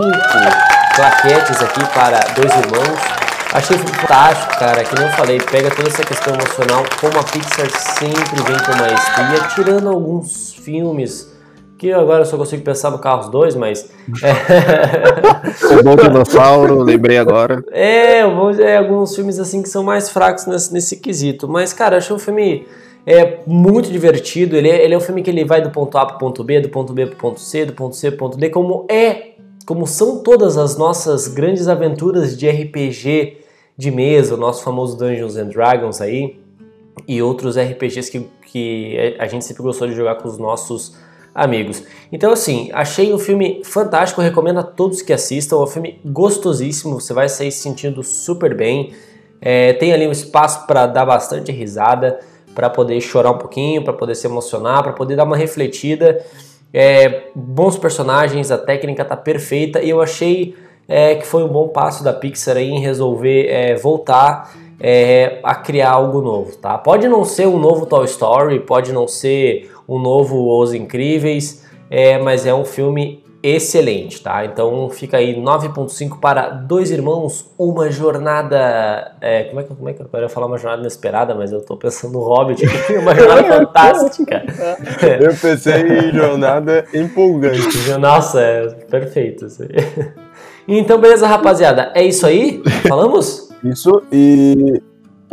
[0.96, 3.24] plaquetes aqui para dois irmãos.
[3.54, 4.84] Achei fantástico, cara.
[4.84, 8.78] Que nem eu falei, pega toda essa questão emocional, como a Pixar sempre vem com
[8.78, 11.33] maestria, tirando alguns filmes
[11.78, 13.90] que agora eu só consigo pensar no Carros 2, mas.
[14.24, 15.80] É...
[15.80, 17.64] o Bom Dinossauro, lembrei agora.
[17.72, 21.48] É, eu vou dizer alguns filmes assim que são mais fracos nesse, nesse quesito.
[21.48, 22.66] Mas, cara, eu achei um filme
[23.06, 24.56] é, muito divertido.
[24.56, 26.62] Ele é, ele é um filme que ele vai do ponto A pro ponto B,
[26.62, 29.34] do ponto B pro ponto C, do ponto C pro ponto D, como é,
[29.66, 33.38] como são todas as nossas grandes aventuras de RPG
[33.78, 36.40] de mesa, o nosso famoso Dungeons and Dragons aí,
[37.08, 40.96] e outros RPGs que, que a gente sempre gostou de jogar com os nossos
[41.34, 41.84] amigos.
[42.12, 45.58] Então, assim, achei um filme fantástico, recomendo a todos que assistam.
[45.58, 48.94] É um filme gostosíssimo, você vai sair se sentindo super bem.
[49.42, 52.20] É, tem ali um espaço para dar bastante risada,
[52.54, 56.24] para poder chorar um pouquinho, para poder se emocionar, para poder dar uma refletida.
[56.74, 60.56] É, bons personagens, a técnica tá perfeita e eu achei
[60.88, 65.56] é, que foi um bom passo da Pixar aí em resolver é, voltar é, a
[65.56, 66.78] criar algo novo, tá?
[66.78, 72.18] Pode não ser um novo Toy Story, pode não ser um novo Os Incríveis, é,
[72.18, 74.46] mas é um filme excelente, tá?
[74.46, 79.18] Então fica aí 9.5 para Dois Irmãos, uma jornada.
[79.20, 81.60] É, como, é que, como é que eu ia falar uma jornada inesperada, mas eu
[81.62, 82.64] tô pensando no Hobbit,
[82.98, 84.44] uma jornada fantástica.
[85.20, 87.90] Eu pensei em jornada empolgante.
[88.00, 90.14] Nossa, é perfeito aí.
[90.66, 91.92] Então, beleza, rapaziada.
[91.94, 92.64] É isso aí?
[92.88, 93.50] Falamos?
[93.62, 94.82] Isso, e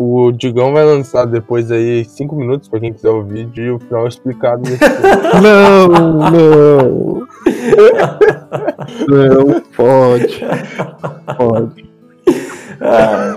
[0.03, 4.09] o Digão vai lançar depois aí cinco minutos pra quem quiser ouvir de o final
[4.09, 4.63] explicado.
[5.43, 5.87] não,
[6.31, 7.27] não.
[9.07, 10.41] não, pode.
[11.37, 11.91] Pode.
[12.81, 13.37] Ah.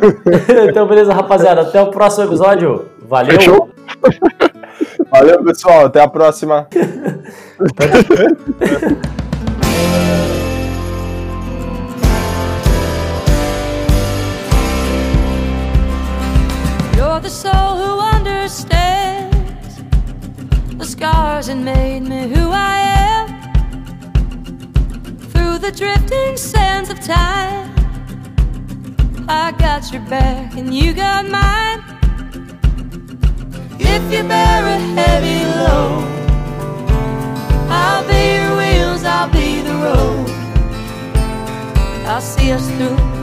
[0.69, 1.63] então, beleza, rapaziada.
[1.63, 2.85] Até o próximo episódio.
[3.09, 3.33] Valeu.
[3.33, 3.69] Fechou?
[5.11, 5.87] Valeu, pessoal.
[5.87, 6.65] Até a próxima.
[17.33, 19.81] soul who understands
[20.77, 22.77] the scars and made me who I
[23.09, 23.27] am
[25.31, 27.73] through the drifting sands of time.
[29.27, 31.81] I got your back and you got mine.
[33.79, 36.05] If you bear a heavy load,
[37.67, 40.29] I'll be your wheels, I'll be the road.
[42.05, 43.22] I'll see us through.